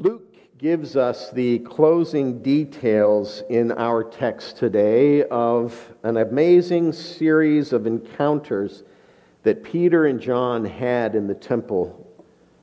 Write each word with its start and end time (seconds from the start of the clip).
Luke 0.00 0.58
gives 0.58 0.96
us 0.96 1.30
the 1.30 1.60
closing 1.60 2.42
details 2.42 3.44
in 3.48 3.70
our 3.70 4.02
text 4.02 4.56
today 4.56 5.22
of 5.26 5.94
an 6.02 6.16
amazing 6.16 6.92
series 6.92 7.72
of 7.72 7.86
encounters 7.86 8.82
that 9.44 9.62
Peter 9.62 10.06
and 10.06 10.20
John 10.20 10.64
had 10.64 11.14
in 11.14 11.28
the 11.28 11.34
temple 11.34 12.12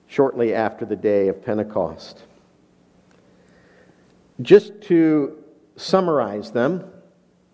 shortly 0.08 0.54
after 0.54 0.84
the 0.86 0.98
day 0.98 1.30
of 1.30 1.42
Pentecost. 1.42 2.24
Just 4.42 4.82
to 4.82 5.42
summarize 5.78 6.52
them, 6.52 6.84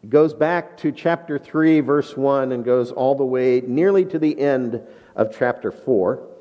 it 0.02 0.10
goes 0.10 0.34
back 0.34 0.76
to 0.78 0.92
chapter 0.92 1.38
3, 1.38 1.82
verse 1.82 2.18
1, 2.18 2.52
and 2.52 2.66
goes 2.66 2.92
all 2.92 3.14
the 3.14 3.24
way 3.24 3.62
nearly 3.62 4.06
to 4.06 4.18
the 4.18 4.40
end 4.40 4.82
of 5.16 5.38
chapter 5.38 5.72
4 5.72 6.37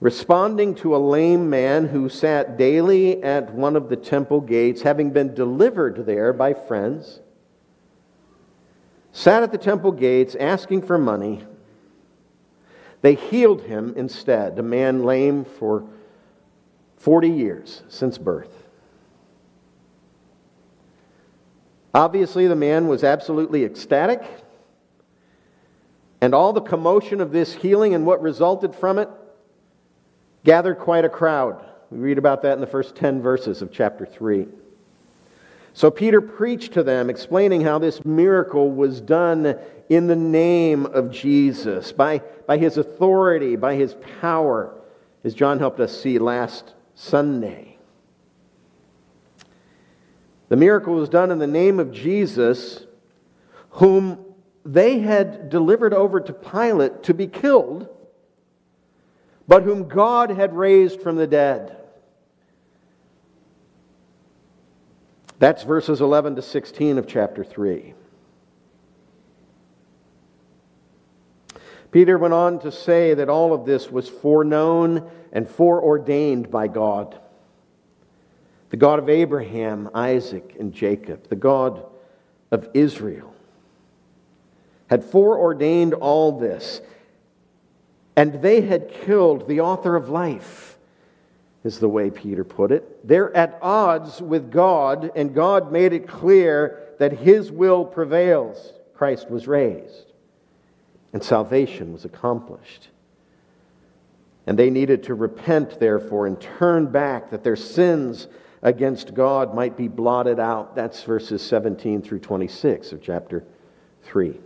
responding 0.00 0.74
to 0.74 0.96
a 0.96 0.98
lame 0.98 1.50
man 1.50 1.88
who 1.88 2.08
sat 2.08 2.56
daily 2.56 3.22
at 3.22 3.52
one 3.52 3.76
of 3.76 3.90
the 3.90 3.96
temple 3.96 4.40
gates, 4.40 4.82
having 4.82 5.10
been 5.10 5.34
delivered 5.34 6.06
there 6.06 6.32
by 6.32 6.54
friends, 6.54 7.20
sat 9.12 9.42
at 9.42 9.52
the 9.52 9.58
temple 9.58 9.92
gates 9.92 10.34
asking 10.36 10.80
for 10.80 10.96
money. 10.96 11.44
They 13.02 13.14
healed 13.14 13.62
him 13.62 13.92
instead, 13.96 14.58
a 14.58 14.62
man 14.62 15.04
lame 15.04 15.44
for 15.44 15.84
40 16.96 17.28
years 17.28 17.82
since 17.88 18.16
birth. 18.16 18.52
Obviously, 21.92 22.46
the 22.46 22.56
man 22.56 22.88
was 22.88 23.02
absolutely 23.02 23.64
ecstatic, 23.64 24.22
and 26.20 26.34
all 26.34 26.52
the 26.52 26.60
commotion 26.60 27.20
of 27.20 27.32
this 27.32 27.54
healing 27.54 27.94
and 27.94 28.06
what 28.06 28.22
resulted 28.22 28.74
from 28.74 28.98
it 28.98 29.08
gathered 30.44 30.78
quite 30.78 31.04
a 31.04 31.08
crowd. 31.08 31.64
We 31.90 31.98
read 31.98 32.18
about 32.18 32.42
that 32.42 32.54
in 32.54 32.60
the 32.60 32.66
first 32.66 32.94
10 32.94 33.20
verses 33.20 33.62
of 33.62 33.72
chapter 33.72 34.06
3. 34.06 34.46
So 35.72 35.90
Peter 35.90 36.20
preached 36.20 36.72
to 36.72 36.82
them, 36.82 37.10
explaining 37.10 37.62
how 37.62 37.78
this 37.78 38.04
miracle 38.04 38.70
was 38.70 39.00
done 39.00 39.56
in 39.88 40.06
the 40.06 40.16
name 40.16 40.86
of 40.86 41.10
Jesus, 41.10 41.92
by, 41.92 42.22
by 42.46 42.58
his 42.58 42.76
authority, 42.76 43.56
by 43.56 43.74
his 43.74 43.96
power, 44.20 44.74
as 45.24 45.34
John 45.34 45.58
helped 45.58 45.80
us 45.80 46.00
see 46.00 46.18
last 46.18 46.74
Sunday. 46.94 47.78
The 50.48 50.56
miracle 50.56 50.94
was 50.94 51.08
done 51.08 51.30
in 51.30 51.38
the 51.38 51.46
name 51.46 51.78
of 51.78 51.92
Jesus, 51.92 52.84
whom 53.70 54.24
they 54.64 54.98
had 54.98 55.48
delivered 55.48 55.94
over 55.94 56.20
to 56.20 56.32
Pilate 56.32 57.04
to 57.04 57.14
be 57.14 57.26
killed 57.26 57.88
but 59.50 59.64
whom 59.64 59.88
God 59.88 60.30
had 60.30 60.54
raised 60.54 61.00
from 61.00 61.16
the 61.16 61.26
dead. 61.26 61.76
That's 65.40 65.64
verses 65.64 66.00
11 66.00 66.36
to 66.36 66.42
16 66.42 66.98
of 66.98 67.08
chapter 67.08 67.42
3. 67.42 67.94
Peter 71.90 72.16
went 72.16 72.32
on 72.32 72.60
to 72.60 72.70
say 72.70 73.12
that 73.14 73.28
all 73.28 73.52
of 73.52 73.66
this 73.66 73.90
was 73.90 74.08
foreknown 74.08 75.10
and 75.32 75.48
foreordained 75.48 76.48
by 76.48 76.68
God. 76.68 77.18
The 78.68 78.76
God 78.76 79.00
of 79.00 79.08
Abraham, 79.08 79.90
Isaac, 79.92 80.54
and 80.60 80.72
Jacob, 80.72 81.28
the 81.28 81.34
God 81.34 81.84
of 82.52 82.68
Israel, 82.72 83.34
had 84.88 85.02
foreordained 85.02 85.94
all 85.94 86.38
this 86.38 86.80
and 88.20 88.42
they 88.42 88.60
had 88.60 88.92
killed 88.92 89.48
the 89.48 89.60
author 89.60 89.96
of 89.96 90.10
life, 90.10 90.76
is 91.64 91.78
the 91.78 91.88
way 91.88 92.10
Peter 92.10 92.44
put 92.44 92.70
it. 92.70 93.08
They're 93.08 93.34
at 93.34 93.58
odds 93.62 94.20
with 94.20 94.50
God, 94.50 95.10
and 95.16 95.34
God 95.34 95.72
made 95.72 95.94
it 95.94 96.06
clear 96.06 96.86
that 96.98 97.12
his 97.12 97.50
will 97.50 97.82
prevails. 97.82 98.74
Christ 98.92 99.30
was 99.30 99.48
raised, 99.48 100.12
and 101.14 101.24
salvation 101.24 101.94
was 101.94 102.04
accomplished. 102.04 102.88
And 104.46 104.58
they 104.58 104.68
needed 104.68 105.02
to 105.04 105.14
repent, 105.14 105.80
therefore, 105.80 106.26
and 106.26 106.38
turn 106.38 106.92
back 106.92 107.30
that 107.30 107.42
their 107.42 107.56
sins 107.56 108.28
against 108.60 109.14
God 109.14 109.54
might 109.54 109.78
be 109.78 109.88
blotted 109.88 110.38
out. 110.38 110.76
That's 110.76 111.02
verses 111.04 111.40
17 111.40 112.02
through 112.02 112.18
26 112.18 112.92
of 112.92 113.00
chapter 113.02 113.44
3. 114.02 114.38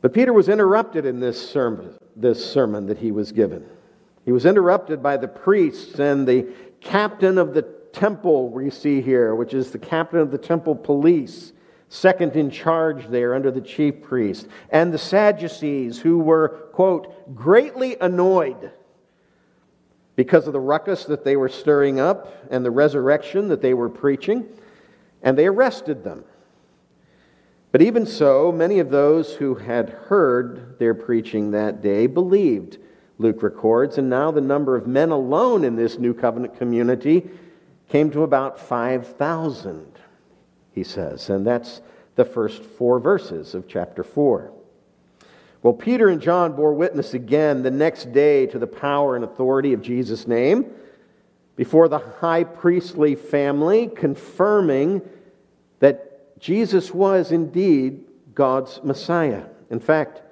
But 0.00 0.14
Peter 0.14 0.32
was 0.32 0.48
interrupted 0.48 1.04
in 1.04 1.20
this 1.20 1.50
sermon, 1.50 1.98
this 2.16 2.44
sermon 2.44 2.86
that 2.86 2.98
he 2.98 3.12
was 3.12 3.32
given. 3.32 3.66
He 4.24 4.32
was 4.32 4.46
interrupted 4.46 5.02
by 5.02 5.16
the 5.16 5.28
priests 5.28 5.98
and 5.98 6.26
the 6.26 6.46
captain 6.80 7.36
of 7.38 7.52
the 7.54 7.62
temple, 7.92 8.48
we 8.48 8.70
see 8.70 9.00
here, 9.00 9.34
which 9.34 9.52
is 9.52 9.70
the 9.70 9.78
captain 9.78 10.20
of 10.20 10.30
the 10.30 10.38
temple 10.38 10.74
police, 10.74 11.52
second 11.88 12.36
in 12.36 12.50
charge 12.50 13.08
there 13.08 13.34
under 13.34 13.50
the 13.50 13.60
chief 13.60 14.00
priest, 14.00 14.46
and 14.70 14.92
the 14.92 14.98
Sadducees, 14.98 15.98
who 15.98 16.18
were, 16.18 16.48
quote, 16.72 17.34
greatly 17.34 17.96
annoyed 18.00 18.70
because 20.16 20.46
of 20.46 20.52
the 20.52 20.60
ruckus 20.60 21.04
that 21.06 21.24
they 21.24 21.36
were 21.36 21.48
stirring 21.48 21.98
up 21.98 22.46
and 22.50 22.64
the 22.64 22.70
resurrection 22.70 23.48
that 23.48 23.60
they 23.60 23.74
were 23.74 23.88
preaching, 23.88 24.46
and 25.22 25.36
they 25.36 25.46
arrested 25.46 26.04
them. 26.04 26.24
But 27.72 27.82
even 27.82 28.04
so, 28.04 28.50
many 28.50 28.80
of 28.80 28.90
those 28.90 29.34
who 29.34 29.54
had 29.54 29.90
heard 29.90 30.78
their 30.78 30.94
preaching 30.94 31.52
that 31.52 31.80
day 31.80 32.06
believed, 32.06 32.78
Luke 33.18 33.42
records, 33.42 33.96
and 33.96 34.10
now 34.10 34.30
the 34.30 34.40
number 34.40 34.76
of 34.76 34.86
men 34.86 35.10
alone 35.10 35.62
in 35.62 35.76
this 35.76 35.98
new 35.98 36.12
covenant 36.12 36.58
community 36.58 37.30
came 37.88 38.10
to 38.10 38.22
about 38.22 38.58
5,000, 38.58 39.86
he 40.72 40.82
says. 40.82 41.30
And 41.30 41.46
that's 41.46 41.80
the 42.16 42.24
first 42.24 42.62
four 42.62 42.98
verses 42.98 43.54
of 43.54 43.68
chapter 43.68 44.02
4. 44.02 44.52
Well, 45.62 45.74
Peter 45.74 46.08
and 46.08 46.20
John 46.20 46.54
bore 46.54 46.72
witness 46.72 47.14
again 47.14 47.62
the 47.62 47.70
next 47.70 48.12
day 48.12 48.46
to 48.46 48.58
the 48.58 48.66
power 48.66 49.14
and 49.14 49.24
authority 49.24 49.74
of 49.74 49.82
Jesus' 49.82 50.26
name 50.26 50.72
before 51.54 51.88
the 51.88 51.98
high 51.98 52.44
priestly 52.44 53.14
family, 53.14 53.88
confirming 53.88 55.02
that 55.80 56.09
Jesus 56.40 56.92
was 56.92 57.32
indeed 57.32 58.02
God's 58.34 58.80
Messiah. 58.82 59.44
In 59.68 59.78
fact, 59.78 60.22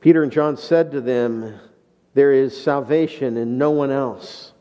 Peter 0.00 0.22
and 0.22 0.30
John 0.30 0.56
said 0.58 0.92
to 0.92 1.00
them, 1.00 1.58
There 2.12 2.32
is 2.32 2.54
salvation 2.62 3.38
in 3.38 3.56
no 3.56 3.70
one 3.70 3.90
else. 3.90 4.52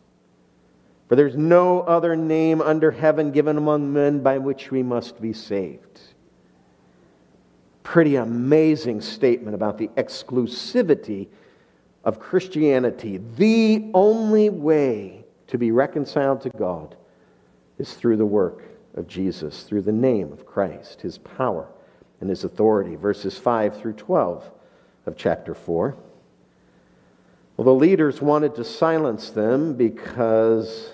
For 1.09 1.16
there's 1.16 1.35
no 1.35 1.81
other 1.81 2.16
name 2.16 2.61
under 2.61 2.91
heaven 2.91 3.31
given 3.31 3.57
among 3.57 3.94
men 3.94 4.22
by 4.23 4.38
which 4.38 4.72
we 4.72 4.83
must 4.83 5.22
be 5.22 5.33
saved. 5.33 5.99
Pretty 7.84 8.16
amazing 8.16 9.01
statement 9.01 9.53
about 9.53 9.78
the 9.78 9.89
exclusivity 9.89 11.28
of 12.03 12.19
Christianity. 12.19 13.22
The 13.35 13.89
only 13.94 14.49
way 14.49 15.25
to 15.47 15.57
be 15.57 15.72
reconciled 15.72 16.41
to 16.41 16.49
God 16.49 16.95
is 17.78 17.94
through 17.94 18.17
the 18.17 18.25
work 18.25 18.76
of 18.97 19.08
Jesus 19.08 19.63
through 19.63 19.84
the 19.84 19.91
name 19.91 20.34
of 20.34 20.46
Christ, 20.46 21.02
his 21.02 21.18
power 21.18 21.68
and 22.19 22.30
his 22.30 22.44
authority. 22.44 22.96
Verses 22.96 23.38
5 23.38 23.80
through 23.80 23.94
12 23.94 24.52
of 25.06 25.16
chapter 25.16 25.53
4. 25.53 25.96
Well, 27.56 27.66
the 27.66 27.74
leaders 27.74 28.22
wanted 28.22 28.56
to 28.56 28.63
silence 28.63 29.30
them 29.30 29.75
because 29.75 30.91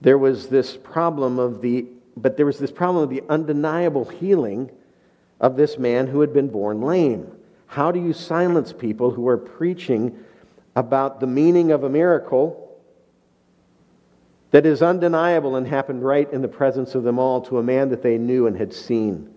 there 0.00 0.18
was 0.18 0.48
this 0.48 0.76
problem 0.76 1.38
of 1.38 1.62
the, 1.62 1.86
but 2.16 2.36
there 2.36 2.46
was 2.46 2.58
this 2.58 2.70
problem 2.70 3.04
of 3.04 3.10
the 3.10 3.22
undeniable 3.28 4.04
healing 4.04 4.70
of 5.40 5.56
this 5.56 5.78
man 5.78 6.08
who 6.08 6.20
had 6.20 6.32
been 6.32 6.48
born 6.48 6.80
lame. 6.80 7.30
How 7.66 7.90
do 7.90 8.00
you 8.00 8.12
silence 8.12 8.72
people 8.72 9.10
who 9.10 9.26
are 9.28 9.38
preaching 9.38 10.16
about 10.76 11.20
the 11.20 11.26
meaning 11.26 11.70
of 11.70 11.84
a 11.84 11.88
miracle 11.88 12.63
that 14.54 14.64
is 14.64 14.82
undeniable 14.82 15.56
and 15.56 15.66
happened 15.66 16.04
right 16.04 16.32
in 16.32 16.40
the 16.40 16.46
presence 16.46 16.94
of 16.94 17.02
them 17.02 17.18
all 17.18 17.40
to 17.40 17.58
a 17.58 17.62
man 17.64 17.88
that 17.88 18.04
they 18.04 18.16
knew 18.16 18.46
and 18.46 18.56
had 18.56 18.72
seen. 18.72 19.28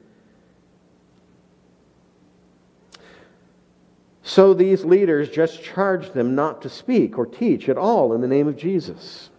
So 4.22 4.54
these 4.54 4.86
leaders 4.86 5.28
just 5.28 5.64
charged 5.64 6.14
them 6.14 6.36
not 6.36 6.62
to 6.62 6.69
speak 6.69 7.18
or 7.18 7.25
teach 7.25 7.68
at 7.68 7.80
all 7.80 8.14
in 8.14 8.22
the 8.22 8.28
name 8.28 8.48
of 8.48 8.58
Jesus. 8.58 9.31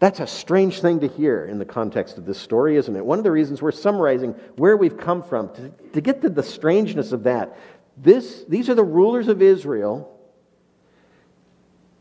That's 0.00 0.18
a 0.18 0.26
strange 0.26 0.80
thing 0.80 0.98
to 0.98 1.06
hear 1.06 1.44
in 1.44 1.60
the 1.60 1.64
context 1.64 2.18
of 2.18 2.26
this 2.26 2.38
story, 2.40 2.76
isn't 2.78 2.96
it? 2.96 3.06
One 3.06 3.18
of 3.18 3.24
the 3.24 3.30
reasons 3.30 3.62
we're 3.62 3.70
summarizing 3.70 4.32
where 4.56 4.76
we've 4.76 4.98
come 4.98 5.22
from, 5.22 5.54
to, 5.54 5.68
to 5.92 6.00
get 6.00 6.20
to 6.22 6.28
the 6.28 6.42
strangeness 6.42 7.12
of 7.12 7.22
that. 7.22 7.56
This, 7.96 8.44
these 8.48 8.68
are 8.68 8.74
the 8.74 8.82
rulers 8.82 9.28
of 9.28 9.40
Israel 9.40 10.18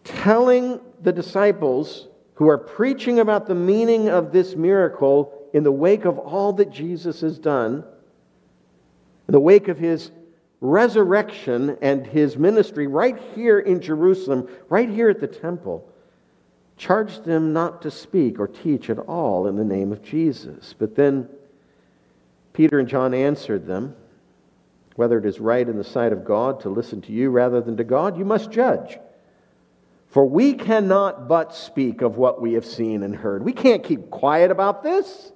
telling 0.03 0.81
the 1.01 1.11
disciples 1.11 2.07
who 2.35 2.47
are 2.47 2.57
preaching 2.57 3.19
about 3.19 3.47
the 3.47 3.55
meaning 3.55 4.09
of 4.09 4.31
this 4.31 4.55
miracle 4.55 5.33
in 5.53 5.63
the 5.63 5.71
wake 5.71 6.05
of 6.05 6.17
all 6.17 6.53
that 6.53 6.71
Jesus 6.71 7.21
has 7.21 7.37
done, 7.37 7.83
in 9.27 9.31
the 9.31 9.39
wake 9.39 9.67
of 9.67 9.77
his 9.77 10.11
resurrection 10.61 11.77
and 11.81 12.05
his 12.05 12.37
ministry 12.37 12.87
right 12.87 13.17
here 13.35 13.59
in 13.59 13.81
Jerusalem, 13.81 14.47
right 14.69 14.89
here 14.89 15.09
at 15.09 15.19
the 15.19 15.27
temple, 15.27 15.87
charged 16.77 17.25
them 17.25 17.53
not 17.53 17.81
to 17.81 17.91
speak 17.91 18.39
or 18.39 18.47
teach 18.47 18.89
at 18.89 18.99
all 18.99 19.47
in 19.47 19.55
the 19.55 19.65
name 19.65 19.91
of 19.91 20.01
Jesus. 20.01 20.73
But 20.77 20.95
then 20.95 21.29
Peter 22.53 22.79
and 22.79 22.87
John 22.87 23.13
answered 23.13 23.65
them 23.65 23.95
whether 24.95 25.17
it 25.17 25.25
is 25.25 25.39
right 25.39 25.67
in 25.67 25.77
the 25.77 25.83
sight 25.83 26.11
of 26.11 26.25
God 26.25 26.59
to 26.61 26.69
listen 26.69 27.01
to 27.03 27.13
you 27.13 27.29
rather 27.29 27.61
than 27.61 27.77
to 27.77 27.85
God, 27.85 28.17
you 28.17 28.25
must 28.25 28.51
judge. 28.51 28.97
For 30.09 30.25
we 30.25 30.53
cannot 30.53 31.27
but 31.27 31.53
speak 31.53 32.01
of 32.01 32.17
what 32.17 32.41
we 32.41 32.53
have 32.53 32.65
seen 32.65 33.03
and 33.03 33.15
heard. 33.15 33.43
We 33.43 33.53
can't 33.53 33.83
keep 33.83 34.09
quiet 34.09 34.49
about 34.49 34.81
this. 34.81 35.31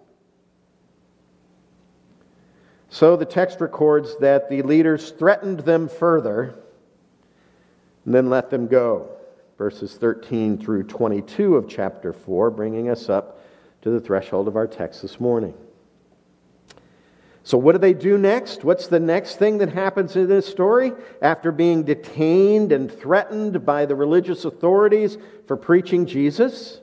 So 2.90 3.16
the 3.16 3.26
text 3.26 3.62
records 3.62 4.18
that 4.20 4.50
the 4.50 4.64
leaders 4.64 5.12
threatened 5.12 5.62
them 5.62 5.88
further 5.88 6.56
and 8.06 8.14
then 8.14 8.30
let 8.30 8.50
them 8.50 8.68
go. 8.68 9.10
Verses 9.58 9.96
13 9.96 10.58
through 10.58 10.84
22 10.84 11.56
of 11.56 11.70
chapter 11.70 12.12
4, 12.12 12.50
bringing 12.52 12.90
us 12.90 13.10
up 13.10 13.40
to 13.84 13.92
the 13.92 14.00
threshold 14.00 14.48
of 14.48 14.56
our 14.56 14.68
text 14.68 15.02
this 15.02 15.20
morning. 15.20 15.54
So, 17.46 17.58
what 17.58 17.74
do 17.74 17.78
they 17.78 17.94
do 17.94 18.18
next? 18.18 18.64
What's 18.64 18.88
the 18.88 19.02
next 19.02 19.36
thing 19.36 19.58
that 19.58 19.74
happens 19.74 20.16
in 20.16 20.30
this 20.30 20.48
story? 20.48 20.94
After 21.22 21.52
being 21.52 21.84
detained 21.84 22.72
and 22.72 22.90
threatened 22.90 23.66
by 23.66 23.86
the 23.86 23.96
religious 23.96 24.46
authorities 24.46 25.18
for 25.46 25.58
preaching 25.58 26.06
Jesus? 26.06 26.80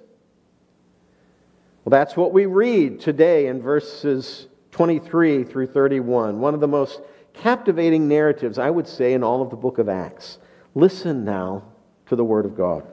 Well, 1.85 1.91
that's 1.91 2.15
what 2.15 2.35
we 2.35 2.45
read 2.45 3.01
today 3.01 3.47
in 3.47 3.63
verses 3.63 4.49
23 4.73 5.45
through 5.45 5.69
31. 5.69 6.39
One 6.39 6.53
of 6.53 6.61
the 6.61 6.69
most 6.69 7.01
captivating 7.33 8.07
narratives, 8.07 8.59
I 8.59 8.69
would 8.69 8.87
say, 8.87 9.15
in 9.15 9.25
all 9.25 9.41
of 9.41 9.49
the 9.49 9.57
book 9.57 9.79
of 9.79 9.89
Acts. 9.89 10.39
Listen 10.75 11.25
now 11.25 11.65
to 12.07 12.17
the 12.17 12.25
Word 12.25 12.45
of 12.45 12.55
God. 12.55 12.87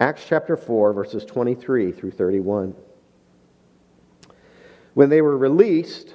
Acts 0.00 0.24
chapter 0.26 0.56
4, 0.56 0.92
verses 0.92 1.24
23 1.24 1.92
through 1.92 2.10
31. 2.10 2.74
When 4.94 5.08
they 5.08 5.22
were 5.22 5.38
released, 5.38 6.14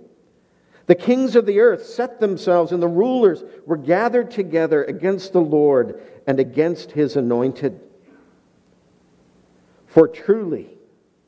The 0.91 0.95
kings 0.95 1.37
of 1.37 1.45
the 1.45 1.61
earth 1.61 1.85
set 1.85 2.19
themselves, 2.19 2.73
and 2.73 2.83
the 2.83 2.87
rulers 2.89 3.45
were 3.65 3.77
gathered 3.77 4.29
together 4.29 4.83
against 4.83 5.31
the 5.31 5.39
Lord 5.39 6.01
and 6.27 6.37
against 6.37 6.91
his 6.91 7.15
anointed. 7.15 7.79
For 9.85 10.05
truly, 10.05 10.67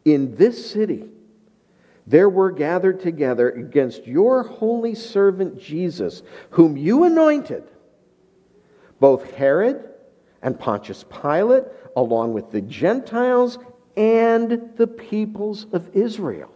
in 0.04 0.36
this 0.36 0.69
city, 0.69 1.06
there 2.06 2.27
were 2.27 2.51
gathered 2.51 3.00
together 3.00 3.51
against 3.51 4.06
your 4.06 4.44
holy 4.44 4.95
servant 4.95 5.62
Jesus, 5.62 6.24
whom 6.50 6.75
you 6.75 7.06
anointed, 7.06 7.63
both 9.00 9.31
Herod 9.31 9.89
and 10.42 10.60
Pontius 10.60 11.06
Pilate, 11.06 11.63
along 11.95 12.33
with 12.33 12.51
the 12.51 12.60
Gentiles 12.60 13.60
and 13.95 14.74
the 14.75 14.88
peoples 14.88 15.68
of 15.71 15.95
Israel, 15.95 16.52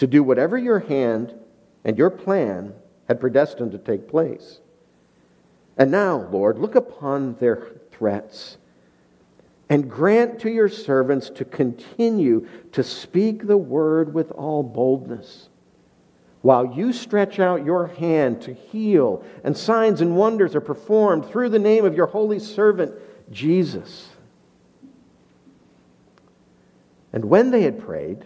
to 0.00 0.06
do 0.06 0.22
whatever 0.22 0.56
your 0.56 0.78
hand 0.78 1.34
and 1.84 1.98
your 1.98 2.08
plan 2.08 2.72
had 3.06 3.20
predestined 3.20 3.70
to 3.72 3.78
take 3.78 4.08
place. 4.08 4.60
And 5.76 5.90
now, 5.90 6.26
Lord, 6.30 6.58
look 6.58 6.74
upon 6.74 7.34
their 7.34 7.68
threats 7.92 8.56
and 9.68 9.90
grant 9.90 10.40
to 10.40 10.50
your 10.50 10.70
servants 10.70 11.28
to 11.28 11.44
continue 11.44 12.48
to 12.72 12.82
speak 12.82 13.46
the 13.46 13.58
word 13.58 14.14
with 14.14 14.30
all 14.30 14.62
boldness. 14.62 15.50
While 16.40 16.74
you 16.74 16.94
stretch 16.94 17.38
out 17.38 17.66
your 17.66 17.88
hand 17.88 18.40
to 18.42 18.54
heal, 18.54 19.22
and 19.44 19.54
signs 19.54 20.00
and 20.00 20.16
wonders 20.16 20.56
are 20.56 20.62
performed 20.62 21.26
through 21.26 21.50
the 21.50 21.58
name 21.58 21.84
of 21.84 21.94
your 21.94 22.06
holy 22.06 22.38
servant, 22.38 22.94
Jesus. 23.30 24.08
And 27.12 27.26
when 27.26 27.50
they 27.50 27.62
had 27.62 27.78
prayed, 27.78 28.24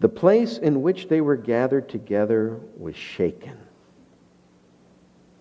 the 0.00 0.08
place 0.08 0.58
in 0.58 0.82
which 0.82 1.08
they 1.08 1.20
were 1.20 1.36
gathered 1.36 1.88
together 1.88 2.60
was 2.76 2.96
shaken. 2.96 3.58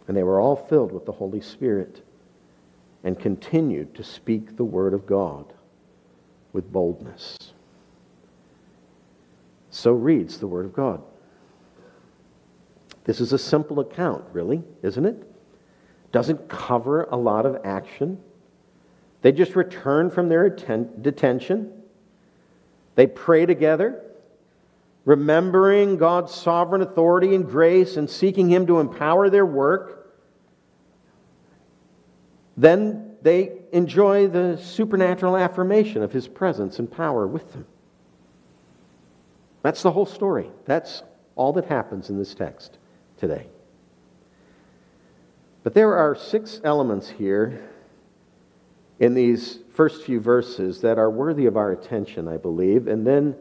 And 0.07 0.15
they 0.15 0.23
were 0.23 0.39
all 0.39 0.55
filled 0.55 0.91
with 0.91 1.05
the 1.05 1.11
Holy 1.11 1.41
Spirit 1.41 2.03
and 3.03 3.19
continued 3.19 3.93
to 3.95 4.03
speak 4.03 4.55
the 4.55 4.63
word 4.63 4.93
of 4.93 5.05
God 5.05 5.53
with 6.53 6.71
boldness. 6.71 7.37
So 9.69 9.91
reads 9.91 10.37
the 10.39 10.47
word 10.47 10.65
of 10.65 10.73
God. 10.73 11.01
This 13.03 13.19
is 13.19 13.33
a 13.33 13.37
simple 13.37 13.79
account, 13.81 14.23
really, 14.31 14.63
isn't 14.81 15.05
it? 15.05 15.31
Doesn't 16.11 16.47
cover 16.47 17.03
a 17.03 17.17
lot 17.17 17.45
of 17.45 17.59
action. 17.65 18.19
They 19.21 19.31
just 19.31 19.55
return 19.55 20.09
from 20.09 20.29
their 20.29 20.45
atten- 20.45 21.01
detention. 21.01 21.71
They 22.95 23.05
pray 23.05 23.45
together, 23.45 24.01
remembering 25.05 25.97
God's 25.97 26.33
sovereign 26.33 26.81
authority 26.81 27.35
and 27.35 27.47
grace 27.47 27.95
and 27.95 28.09
seeking 28.09 28.49
Him 28.49 28.67
to 28.67 28.79
empower 28.79 29.29
their 29.29 29.45
work. 29.45 30.13
Then 32.57 33.15
they 33.21 33.53
enjoy 33.71 34.27
the 34.27 34.57
supernatural 34.57 35.35
affirmation 35.35 36.03
of 36.03 36.11
his 36.11 36.27
presence 36.27 36.77
and 36.77 36.89
power 36.89 37.25
with 37.25 37.51
them. 37.53 37.65
That's 39.63 39.81
the 39.81 39.91
whole 39.91 40.05
story. 40.05 40.51
That's 40.65 41.01
all 41.35 41.53
that 41.53 41.65
happens 41.65 42.11
in 42.11 42.19
this 42.19 42.35
text 42.35 42.77
today. 43.17 43.47
But 45.63 45.73
there 45.73 45.95
are 45.95 46.15
six 46.15 46.61
elements 46.63 47.09
here 47.09 47.67
in 48.99 49.15
these 49.15 49.57
first 49.73 50.03
few 50.03 50.19
verses 50.19 50.81
that 50.81 50.99
are 50.99 51.09
worthy 51.09 51.47
of 51.47 51.57
our 51.57 51.71
attention, 51.71 52.27
I 52.27 52.37
believe. 52.37 52.87
And 52.87 53.07
then 53.07 53.35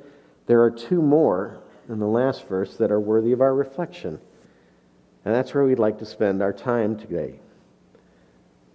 there 0.47 0.63
are 0.63 0.71
two 0.71 1.03
more 1.03 1.63
in 1.89 1.99
the 1.99 2.07
last 2.07 2.49
verse 2.49 2.77
that 2.77 2.91
are 2.91 3.01
worthy 3.01 3.33
of 3.33 3.41
our 3.41 3.55
reflection. 3.55 4.21
And 5.25 5.35
that's 5.35 5.55
where 5.55 5.65
we'd 5.65 5.79
like 5.79 5.99
to 5.99 6.07
spend 6.07 6.43
our 6.43 6.53
time 6.53 6.97
today. 6.97 7.41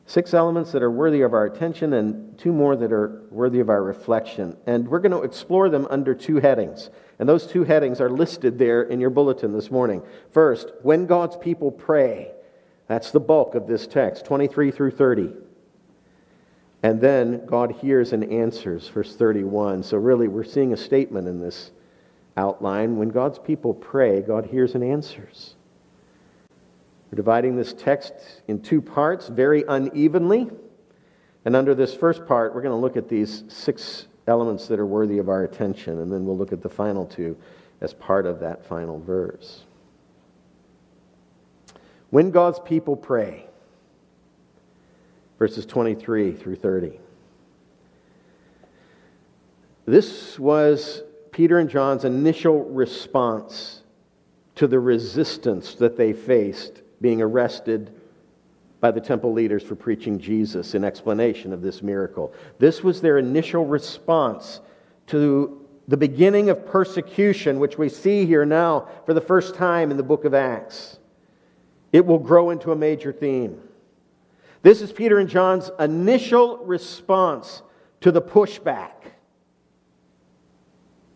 Six 0.05 0.33
elements 0.33 0.71
that 0.71 0.81
are 0.81 0.89
worthy 0.89 1.21
of 1.21 1.33
our 1.33 1.45
attention, 1.45 1.93
and 1.93 2.37
two 2.39 2.51
more 2.51 2.75
that 2.75 2.91
are 2.91 3.21
worthy 3.29 3.59
of 3.59 3.69
our 3.69 3.83
reflection. 3.83 4.57
And 4.65 4.87
we're 4.87 4.99
going 4.99 5.11
to 5.11 5.21
explore 5.21 5.69
them 5.69 5.85
under 5.91 6.15
two 6.15 6.37
headings. 6.37 6.89
And 7.19 7.29
those 7.29 7.45
two 7.45 7.63
headings 7.63 8.01
are 8.01 8.09
listed 8.09 8.57
there 8.57 8.81
in 8.81 8.99
your 8.99 9.11
bulletin 9.11 9.53
this 9.53 9.69
morning. 9.69 10.01
First, 10.31 10.71
when 10.81 11.05
God's 11.05 11.37
people 11.37 11.71
pray. 11.71 12.31
That's 12.87 13.11
the 13.11 13.19
bulk 13.19 13.53
of 13.53 13.67
this 13.67 13.85
text, 13.85 14.25
23 14.25 14.71
through 14.71 14.91
30. 14.91 15.31
And 16.81 16.99
then 16.99 17.45
God 17.45 17.71
hears 17.71 18.13
and 18.13 18.23
answers, 18.23 18.87
verse 18.87 19.15
31. 19.15 19.83
So, 19.83 19.97
really, 19.97 20.27
we're 20.27 20.43
seeing 20.43 20.73
a 20.73 20.77
statement 20.77 21.27
in 21.27 21.39
this 21.39 21.69
outline. 22.39 22.97
When 22.97 23.09
God's 23.09 23.37
people 23.37 23.73
pray, 23.73 24.21
God 24.21 24.45
hears 24.45 24.73
and 24.73 24.83
answers. 24.83 25.55
We're 27.11 27.17
dividing 27.17 27.55
this 27.55 27.73
text 27.73 28.13
in 28.47 28.61
two 28.61 28.81
parts 28.81 29.27
very 29.27 29.63
unevenly. 29.67 30.49
And 31.45 31.55
under 31.55 31.75
this 31.75 31.93
first 31.93 32.25
part, 32.25 32.55
we're 32.55 32.61
going 32.61 32.73
to 32.73 32.81
look 32.81 32.97
at 32.97 33.09
these 33.09 33.43
six 33.47 34.07
elements 34.27 34.67
that 34.67 34.79
are 34.79 34.85
worthy 34.85 35.17
of 35.17 35.27
our 35.27 35.43
attention, 35.43 35.99
and 35.99 36.11
then 36.11 36.25
we'll 36.25 36.37
look 36.37 36.53
at 36.53 36.61
the 36.61 36.69
final 36.69 37.05
two 37.05 37.35
as 37.81 37.93
part 37.93 38.25
of 38.25 38.39
that 38.41 38.65
final 38.65 38.99
verse. 38.99 39.63
When 42.11 42.29
God's 42.31 42.59
people 42.59 42.95
pray, 42.95 43.47
verses 45.39 45.65
23 45.65 46.33
through 46.33 46.57
30. 46.57 46.99
This 49.85 50.37
was 50.37 51.01
Peter 51.39 51.59
and 51.59 51.69
John's 51.69 52.03
initial 52.03 52.65
response 52.65 53.83
to 54.55 54.67
the 54.67 54.77
resistance 54.77 55.73
that 55.75 55.95
they 55.95 56.11
faced 56.11 56.81
being 56.99 57.21
arrested 57.21 57.93
by 58.81 58.91
the 58.91 58.99
temple 58.99 59.31
leaders 59.31 59.63
for 59.63 59.75
preaching 59.75 60.19
Jesus 60.19 60.75
in 60.75 60.83
explanation 60.83 61.53
of 61.53 61.61
this 61.61 61.81
miracle. 61.81 62.33
This 62.57 62.83
was 62.83 62.99
their 62.99 63.17
initial 63.17 63.65
response 63.65 64.59
to 65.07 65.65
the 65.87 65.95
beginning 65.95 66.49
of 66.49 66.65
persecution, 66.65 67.57
which 67.57 67.77
we 67.77 67.87
see 67.87 68.25
here 68.25 68.45
now 68.45 68.89
for 69.05 69.13
the 69.13 69.21
first 69.21 69.55
time 69.55 69.91
in 69.91 69.95
the 69.95 70.03
book 70.03 70.25
of 70.25 70.33
Acts. 70.33 70.99
It 71.93 72.05
will 72.05 72.19
grow 72.19 72.49
into 72.49 72.73
a 72.73 72.75
major 72.75 73.13
theme. 73.13 73.61
This 74.61 74.81
is 74.81 74.91
Peter 74.91 75.19
and 75.19 75.29
John's 75.29 75.71
initial 75.79 76.57
response 76.65 77.61
to 78.01 78.11
the 78.11 78.21
pushback. 78.21 79.08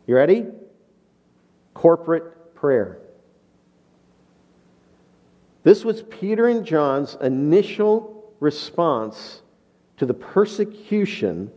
You 0.06 0.16
ready? 0.16 0.46
Corporate 1.74 2.56
prayer. 2.56 3.00
This 5.64 5.86
was 5.86 6.04
Peter 6.04 6.48
and 6.48 6.66
John's 6.66 7.16
initial 7.22 8.34
response 8.40 9.42
to 9.98 10.06
the 10.06 10.14
persecution 10.14 11.52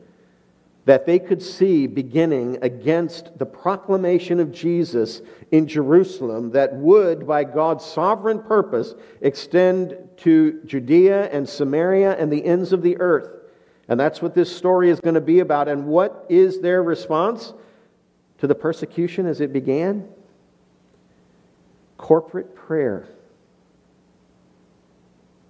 that 0.84 1.04
they 1.04 1.18
could 1.18 1.42
see 1.42 1.88
beginning 1.88 2.58
against 2.62 3.36
the 3.38 3.46
proclamation 3.46 4.38
of 4.38 4.52
Jesus 4.52 5.20
in 5.50 5.66
Jerusalem 5.66 6.52
that 6.52 6.72
would, 6.76 7.26
by 7.26 7.42
God's 7.42 7.84
sovereign 7.84 8.40
purpose, 8.40 8.94
extend 9.20 9.98
to 10.18 10.62
Judea 10.64 11.28
and 11.30 11.48
Samaria 11.48 12.16
and 12.16 12.32
the 12.32 12.44
ends 12.44 12.72
of 12.72 12.82
the 12.82 12.96
earth. 12.98 13.28
And 13.88 13.98
that's 13.98 14.22
what 14.22 14.36
this 14.36 14.56
story 14.56 14.90
is 14.90 15.00
going 15.00 15.14
to 15.14 15.20
be 15.20 15.40
about. 15.40 15.66
And 15.66 15.86
what 15.86 16.24
is 16.28 16.60
their 16.60 16.84
response 16.84 17.52
to 18.38 18.46
the 18.46 18.54
persecution 18.54 19.26
as 19.26 19.40
it 19.40 19.52
began? 19.52 20.08
Corporate 21.96 22.54
prayer. 22.54 23.08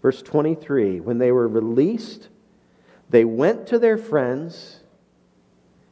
Verse 0.02 0.22
23 0.22 1.00
When 1.00 1.18
they 1.18 1.32
were 1.32 1.48
released, 1.48 2.28
they 3.10 3.24
went 3.24 3.66
to 3.68 3.78
their 3.78 3.98
friends 3.98 4.80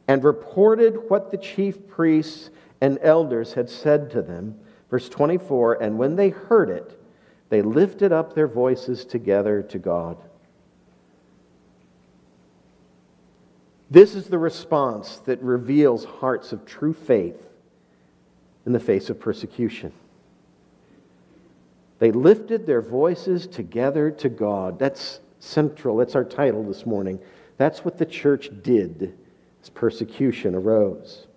and 0.07 0.23
reported 0.23 1.09
what 1.09 1.31
the 1.31 1.37
chief 1.37 1.87
priests 1.87 2.49
and 2.81 2.99
elders 3.01 3.53
had 3.53 3.69
said 3.69 4.11
to 4.11 4.21
them. 4.21 4.59
Verse 4.89 5.09
24 5.09 5.81
And 5.81 5.97
when 5.97 6.15
they 6.15 6.29
heard 6.29 6.69
it, 6.69 6.99
they 7.49 7.61
lifted 7.61 8.11
up 8.11 8.33
their 8.33 8.47
voices 8.47 9.05
together 9.05 9.61
to 9.63 9.79
God. 9.79 10.17
This 13.95 14.13
is 14.13 14.27
the 14.27 14.37
response 14.37 15.19
that 15.19 15.41
reveals 15.41 16.03
hearts 16.03 16.51
of 16.51 16.65
true 16.65 16.91
faith 16.91 17.41
in 18.65 18.73
the 18.73 18.79
face 18.79 19.09
of 19.09 19.21
persecution. 19.21 19.93
They 21.99 22.11
lifted 22.11 22.65
their 22.65 22.81
voices 22.81 23.47
together 23.47 24.11
to 24.11 24.27
God. 24.27 24.79
That's 24.79 25.21
central. 25.39 25.95
That's 25.95 26.13
our 26.13 26.25
title 26.25 26.61
this 26.61 26.85
morning. 26.85 27.21
That's 27.55 27.85
what 27.85 27.97
the 27.97 28.05
church 28.05 28.49
did 28.63 29.17
as 29.63 29.69
persecution 29.69 30.55
arose. 30.55 31.27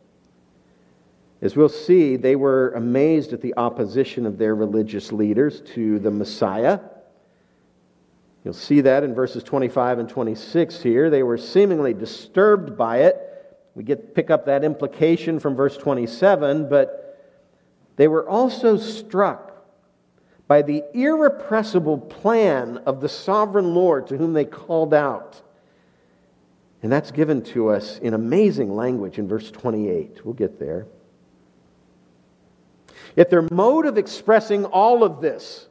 As 1.41 1.55
we'll 1.55 1.69
see, 1.69 2.17
they 2.17 2.35
were 2.35 2.71
amazed 2.71 3.33
at 3.33 3.41
the 3.41 3.55
opposition 3.57 4.27
of 4.27 4.37
their 4.37 4.57
religious 4.57 5.13
leaders 5.13 5.61
to 5.75 6.01
the 6.01 6.11
Messiah. 6.11 6.81
You'll 8.45 8.55
see 8.55 8.81
that 8.83 9.05
in 9.05 9.15
verses 9.15 9.43
25 9.43 9.99
and 9.99 10.09
26 10.09 10.83
here. 10.83 11.11
They 11.11 11.23
were 11.23 11.39
seemingly 11.39 11.93
disturbed 11.93 12.77
by 12.77 12.99
it. 12.99 13.25
We 13.75 13.83
get 13.85 14.15
pick 14.15 14.31
up 14.31 14.47
that 14.47 14.65
implication 14.65 15.39
from 15.39 15.55
verse 15.55 15.77
27, 15.77 16.69
but 16.69 17.09
they 17.97 18.09
were 18.09 18.29
also 18.29 18.77
struck 18.77 19.49
by 20.47 20.63
the 20.63 20.83
irrepressible 20.95 21.99
plan 21.99 22.79
of 22.79 23.01
the 23.01 23.09
sovereign 23.09 23.75
Lord 23.75 24.07
to 24.09 24.17
whom 24.17 24.33
they 24.33 24.45
called 24.45 24.95
out. 24.95 25.43
And 26.83 26.91
that's 26.91 27.11
given 27.11 27.43
to 27.47 27.69
us 27.69 27.99
in 27.99 28.15
amazing 28.15 28.75
language 28.75 29.19
in 29.19 29.29
verse 29.29 29.51
28. 29.51 30.25
We'll 30.25 30.35
get 30.35 30.59
there. 30.59 30.87
Yet 33.17 33.31
their 33.31 33.47
mode 33.51 33.85
of 33.85 33.99
expressing 33.99 34.65
all 34.65 35.03
of 35.03 35.21
this, 35.21 35.67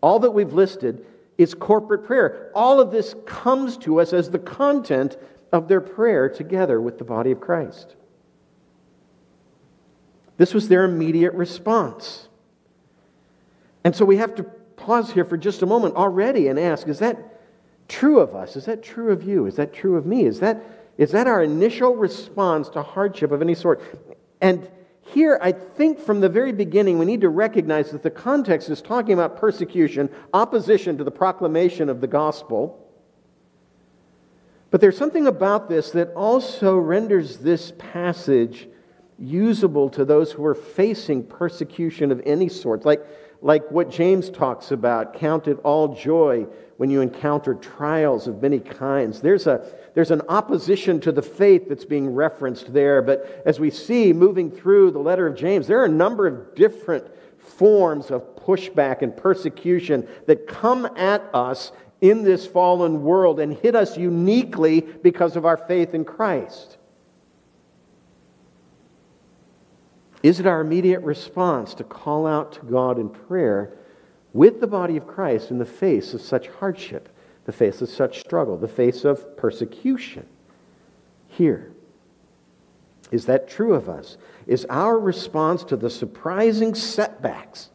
all 0.00 0.18
that 0.20 0.32
we've 0.32 0.52
listed, 0.52 1.06
is 1.38 1.54
corporate 1.54 2.06
prayer. 2.06 2.50
All 2.54 2.80
of 2.80 2.90
this 2.90 3.14
comes 3.26 3.76
to 3.78 4.00
us 4.00 4.12
as 4.12 4.30
the 4.30 4.38
content 4.38 5.16
of 5.52 5.68
their 5.68 5.80
prayer 5.80 6.28
together 6.28 6.80
with 6.80 6.98
the 6.98 7.04
body 7.04 7.30
of 7.30 7.40
Christ. 7.40 7.94
This 10.36 10.52
was 10.52 10.68
their 10.68 10.84
immediate 10.84 11.34
response. 11.34 12.28
And 13.84 13.94
so 13.94 14.04
we 14.04 14.16
have 14.16 14.34
to 14.36 14.42
pause 14.42 15.10
here 15.12 15.24
for 15.24 15.36
just 15.36 15.62
a 15.62 15.66
moment 15.66 15.96
already 15.96 16.48
and 16.48 16.58
ask 16.58 16.88
is 16.88 16.98
that 16.98 17.40
true 17.88 18.20
of 18.20 18.34
us? 18.34 18.56
Is 18.56 18.64
that 18.66 18.82
true 18.82 19.12
of 19.12 19.22
you? 19.22 19.46
Is 19.46 19.56
that 19.56 19.72
true 19.72 19.96
of 19.96 20.06
me? 20.06 20.24
Is 20.24 20.40
that, 20.40 20.62
is 20.98 21.12
that 21.12 21.26
our 21.26 21.42
initial 21.42 21.94
response 21.94 22.68
to 22.70 22.82
hardship 22.82 23.30
of 23.30 23.40
any 23.40 23.54
sort? 23.54 23.80
And 24.40 24.68
here, 25.12 25.38
I 25.40 25.52
think 25.52 26.00
from 26.00 26.20
the 26.20 26.28
very 26.28 26.52
beginning, 26.52 26.98
we 26.98 27.06
need 27.06 27.20
to 27.20 27.28
recognize 27.28 27.92
that 27.92 28.02
the 28.02 28.10
context 28.10 28.68
is 28.68 28.82
talking 28.82 29.12
about 29.12 29.36
persecution, 29.36 30.10
opposition 30.34 30.98
to 30.98 31.04
the 31.04 31.10
proclamation 31.10 31.88
of 31.88 32.00
the 32.00 32.08
gospel. 32.08 32.82
But 34.70 34.80
there's 34.80 34.98
something 34.98 35.28
about 35.28 35.68
this 35.68 35.92
that 35.92 36.12
also 36.14 36.76
renders 36.76 37.38
this 37.38 37.72
passage 37.78 38.68
usable 39.18 39.88
to 39.90 40.04
those 40.04 40.32
who 40.32 40.44
are 40.44 40.54
facing 40.54 41.24
persecution 41.24 42.10
of 42.10 42.20
any 42.26 42.48
sort. 42.48 42.84
Like, 42.84 43.06
like 43.40 43.70
what 43.70 43.90
James 43.90 44.28
talks 44.28 44.72
about 44.72 45.14
count 45.14 45.46
it 45.46 45.58
all 45.62 45.94
joy 45.94 46.46
when 46.78 46.90
you 46.90 47.00
encounter 47.00 47.54
trials 47.54 48.26
of 48.26 48.42
many 48.42 48.58
kinds. 48.58 49.20
There's, 49.20 49.46
a, 49.46 49.72
there's 49.96 50.10
an 50.10 50.20
opposition 50.28 51.00
to 51.00 51.10
the 51.10 51.22
faith 51.22 51.70
that's 51.70 51.86
being 51.86 52.14
referenced 52.14 52.74
there. 52.74 53.00
But 53.00 53.42
as 53.46 53.58
we 53.58 53.70
see 53.70 54.12
moving 54.12 54.50
through 54.50 54.90
the 54.90 54.98
letter 54.98 55.26
of 55.26 55.34
James, 55.34 55.66
there 55.66 55.80
are 55.80 55.86
a 55.86 55.88
number 55.88 56.26
of 56.26 56.54
different 56.54 57.06
forms 57.38 58.10
of 58.10 58.36
pushback 58.36 59.00
and 59.00 59.16
persecution 59.16 60.06
that 60.26 60.46
come 60.46 60.84
at 60.96 61.22
us 61.32 61.72
in 62.02 62.24
this 62.24 62.46
fallen 62.46 63.04
world 63.04 63.40
and 63.40 63.54
hit 63.54 63.74
us 63.74 63.96
uniquely 63.96 64.82
because 64.82 65.34
of 65.34 65.46
our 65.46 65.56
faith 65.56 65.94
in 65.94 66.04
Christ. 66.04 66.76
Is 70.22 70.40
it 70.40 70.46
our 70.46 70.60
immediate 70.60 71.00
response 71.00 71.72
to 71.72 71.84
call 71.84 72.26
out 72.26 72.52
to 72.52 72.66
God 72.66 72.98
in 72.98 73.08
prayer 73.08 73.78
with 74.34 74.60
the 74.60 74.66
body 74.66 74.98
of 74.98 75.06
Christ 75.06 75.50
in 75.50 75.56
the 75.56 75.64
face 75.64 76.12
of 76.12 76.20
such 76.20 76.48
hardship, 76.48 77.15
the 77.46 77.52
face 77.52 77.80
of 77.80 77.88
such 77.88 78.20
struggle, 78.20 78.56
the 78.56 78.68
face 78.68 79.04
of 79.04 79.36
persecution? 79.36 80.26
Here. 81.28 81.72
Is 83.12 83.26
that 83.26 83.48
true 83.48 83.74
of 83.74 83.88
us? 83.88 84.18
Is 84.46 84.66
our 84.68 84.98
response 84.98 85.62
to 85.64 85.76
the 85.76 85.88
surprising 85.88 86.74
setbacks, 86.74 87.70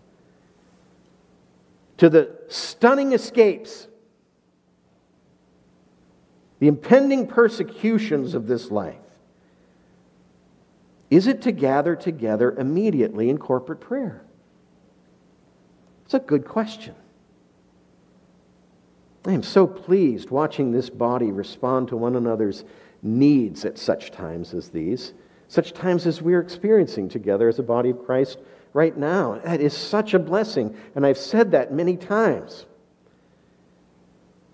to 1.98 2.10
the 2.10 2.38
stunning 2.50 3.14
escapes, 3.14 3.88
the 6.60 6.68
impending 6.68 7.26
persecutions 7.26 8.36
of 8.36 8.48
this 8.48 8.70
life, 8.72 8.96
is 11.10 11.28
it 11.28 11.42
to 11.44 11.52
gather 11.52 11.96
together 11.96 12.52
immediately 12.58 13.30
in 13.30 13.38
corporate 13.38 13.80
prayer? 13.80 14.22
It's 16.06 16.14
a 16.14 16.20
good 16.20 16.46
question. 16.46 16.96
I 19.26 19.34
am 19.34 19.44
so 19.44 19.68
pleased 19.68 20.32
watching 20.32 20.72
this 20.72 20.90
body 20.90 21.32
respond 21.32 21.90
to 21.90 21.98
one 21.98 22.16
another's 22.16 22.64
needs 23.04 23.66
at 23.66 23.78
such 23.78 24.12
times 24.12 24.54
as 24.54 24.70
these, 24.70 25.14
such 25.48 25.74
times 25.74 26.08
as 26.08 26.22
we're 26.22 26.40
experiencing 26.40 27.10
together 27.10 27.48
as 27.48 27.60
a 27.60 27.64
body 27.64 27.92
of 27.92 28.04
Christ 28.06 28.40
right 28.74 28.96
now. 28.98 29.40
That 29.44 29.62
is 29.62 29.76
such 29.76 30.14
a 30.14 30.20
blessing, 30.20 30.76
and 30.96 31.06
I've 31.06 31.18
said 31.18 31.52
that 31.52 31.74
many 31.74 31.98
times. 31.98 32.66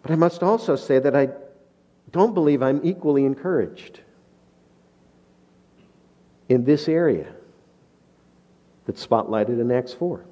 But 0.02 0.12
I 0.12 0.16
must 0.16 0.44
also 0.44 0.76
say 0.76 1.00
that 1.00 1.16
I 1.16 1.30
don't 2.12 2.34
believe 2.34 2.62
I'm 2.62 2.82
equally 2.84 3.26
encouraged 3.26 4.02
in 6.50 6.64
this 6.64 6.88
area 6.88 7.34
that's 8.86 9.06
spotlighted 9.06 9.60
in 9.60 9.72
Acts 9.72 9.94
4. 9.94 10.26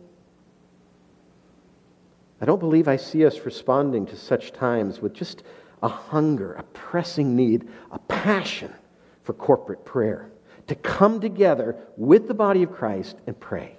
I 2.41 2.45
don't 2.45 2.59
believe 2.59 2.87
I 2.87 2.97
see 2.97 3.25
us 3.25 3.45
responding 3.45 4.05
to 4.07 4.15
such 4.15 4.51
times 4.51 5.01
with 5.01 5.13
just 5.13 5.43
a 5.81 5.87
hunger, 5.87 6.53
a 6.53 6.63
pressing 6.63 7.35
need, 7.35 7.67
a 7.91 7.99
passion 7.99 8.73
for 9.23 9.33
corporate 9.33 9.85
prayer, 9.85 10.31
to 10.67 10.75
come 10.75 11.19
together 11.21 11.75
with 11.95 12.27
the 12.27 12.33
body 12.33 12.63
of 12.63 12.71
Christ 12.71 13.17
and 13.27 13.39
pray. 13.39 13.77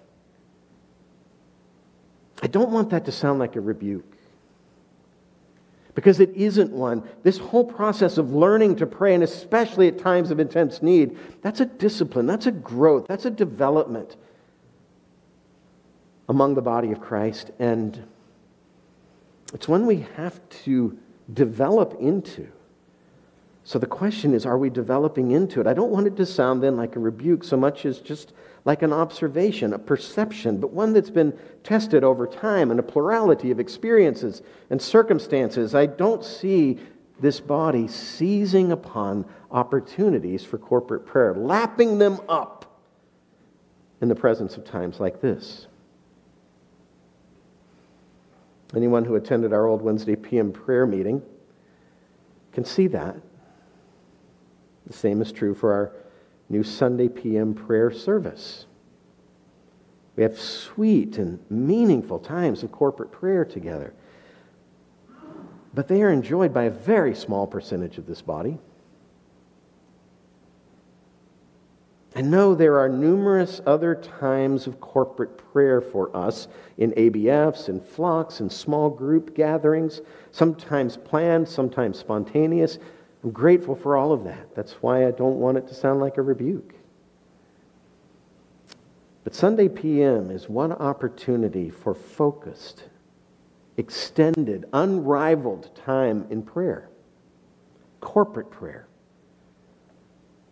I 2.42 2.46
don't 2.46 2.70
want 2.70 2.90
that 2.90 3.04
to 3.06 3.12
sound 3.12 3.38
like 3.38 3.56
a 3.56 3.60
rebuke 3.60 4.16
because 5.94 6.20
it 6.20 6.30
isn't 6.36 6.70
one. 6.70 7.02
This 7.22 7.38
whole 7.38 7.64
process 7.64 8.18
of 8.18 8.32
learning 8.32 8.76
to 8.76 8.86
pray, 8.86 9.14
and 9.14 9.25
especially 9.25 9.88
at 9.88 9.98
times 9.98 10.30
of 10.30 10.38
intense 10.38 10.82
need, 10.82 11.18
that's 11.40 11.60
a 11.60 11.64
discipline, 11.64 12.26
that's 12.26 12.46
a 12.46 12.52
growth, 12.52 13.06
that's 13.08 13.25
a 13.25 13.30
development 13.30 14.16
among 16.28 16.54
the 16.54 16.62
body 16.62 16.92
of 16.92 17.00
Christ. 17.00 17.50
And 17.58 18.06
it's 19.56 19.66
one 19.66 19.86
we 19.86 20.04
have 20.16 20.38
to 20.64 20.98
develop 21.32 21.96
into 21.98 22.46
So 23.64 23.78
the 23.78 23.86
question 23.86 24.34
is, 24.34 24.44
are 24.44 24.58
we 24.58 24.68
developing 24.68 25.30
into 25.30 25.62
it? 25.62 25.66
I 25.66 25.72
don't 25.72 25.90
want 25.90 26.06
it 26.06 26.14
to 26.18 26.26
sound 26.26 26.62
then 26.62 26.76
like 26.76 26.94
a 26.94 26.98
rebuke 26.98 27.42
so 27.42 27.56
much 27.56 27.86
as 27.86 28.00
just 28.00 28.34
like 28.66 28.82
an 28.82 28.92
observation, 28.92 29.72
a 29.72 29.78
perception, 29.78 30.60
but 30.60 30.75
one 30.75 30.92
that's 30.92 31.08
been 31.08 31.32
tested 31.64 32.04
over 32.04 32.26
time 32.26 32.70
in 32.70 32.78
a 32.78 32.82
plurality 32.82 33.50
of 33.50 33.58
experiences 33.58 34.42
and 34.68 34.80
circumstances. 34.80 35.75
I 35.75 35.86
don't 35.86 36.22
see 36.22 36.78
this 37.18 37.40
body 37.40 37.88
seizing 37.88 38.72
upon 38.72 39.25
opportunities 39.50 40.44
for 40.44 40.58
corporate 40.58 41.06
prayer, 41.06 41.32
lapping 41.34 41.96
them 41.96 42.20
up 42.28 42.78
in 44.02 44.08
the 44.08 44.14
presence 44.14 44.58
of 44.58 44.66
times 44.66 45.00
like 45.00 45.22
this. 45.22 45.66
Anyone 48.75 49.04
who 49.04 49.14
attended 49.14 49.52
our 49.52 49.66
old 49.66 49.82
Wednesday 49.82 50.16
PM 50.16 50.52
prayer 50.52 50.87
meeting 50.87 51.23
can 52.52 52.64
see 52.64 52.87
that. 52.88 53.16
The 54.87 54.92
same 54.92 55.20
is 55.20 55.32
true 55.32 55.54
for 55.54 55.73
our 55.73 55.92
new 56.49 56.62
Sunday 56.62 57.08
PM 57.08 57.54
prayer 57.54 57.90
service. 57.90 58.66
We 60.16 60.23
have 60.23 60.38
sweet 60.38 61.18
and 61.18 61.38
meaningful 61.50 62.18
times 62.18 62.62
of 62.62 62.73
corporate 62.73 63.12
prayer 63.12 63.44
together. 63.44 63.92
But 65.75 65.88
they 65.88 66.02
are 66.02 66.11
enjoyed 66.11 66.54
by 66.54 66.64
a 66.64 66.70
very 66.70 67.14
small 67.14 67.46
percentage 67.46 67.99
of 67.99 68.06
this 68.06 68.23
body. 68.23 68.58
And 72.16 72.30
no, 72.30 72.54
there 72.54 72.78
are 72.78 72.88
numerous 72.88 73.61
other 73.66 73.94
times 73.94 74.66
of 74.66 74.80
corporate 74.80 75.37
prayer 75.37 75.82
for 75.82 76.16
us 76.16 76.49
in 76.78 76.92
ABFs, 76.92 77.68
in 77.68 77.78
flocks, 77.78 78.40
in 78.40 78.49
small 78.49 78.88
group 78.88 79.35
gatherings, 79.35 80.00
sometimes 80.32 80.96
planned, 80.96 81.46
sometimes 81.46 81.99
spontaneous, 81.99 82.78
I'm 83.23 83.32
grateful 83.32 83.75
for 83.75 83.96
all 83.96 84.12
of 84.12 84.25
that. 84.25 84.54
That's 84.54 84.75
why 84.80 85.06
I 85.06 85.11
don't 85.11 85.40
want 85.40 85.58
it 85.58 85.66
to 85.68 85.75
sound 85.75 86.00
like 86.00 86.16
a 86.16 86.23
rebuke. 86.23 86.75
But 89.25 89.35
Sunday 89.35 89.68
PM 89.68 90.30
is 90.30 90.49
one 90.49 90.73
opportunity 90.73 91.68
for 91.68 91.92
focused, 91.92 92.85
extended, 93.76 94.64
unrivaled 94.73 95.75
time 95.75 96.26
in 96.30 96.42
prayer, 96.42 96.88
corporate 98.00 98.50
prayer. 98.50 98.86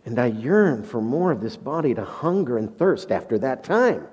And 0.05 0.19
I 0.19 0.27
yearn 0.27 0.83
for 0.83 1.01
more 1.01 1.31
of 1.31 1.41
this 1.41 1.57
body 1.57 1.95
to 1.95 2.05
hunger 2.05 2.57
and 2.57 2.75
thirst 2.77 3.11
after 3.11 3.39
that 3.39 3.63
time. 3.63 4.07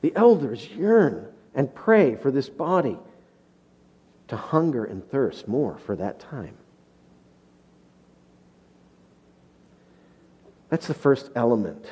The 0.00 0.14
elders 0.14 0.68
yearn 0.70 1.26
and 1.54 1.74
pray 1.74 2.14
for 2.14 2.30
this 2.30 2.48
body 2.48 2.96
to 4.28 4.36
hunger 4.36 4.84
and 4.84 5.08
thirst 5.10 5.48
more 5.48 5.78
for 5.78 5.96
that 5.96 6.20
time. 6.20 6.56
That's 10.68 10.86
the 10.86 10.94
first 10.94 11.30
element 11.34 11.84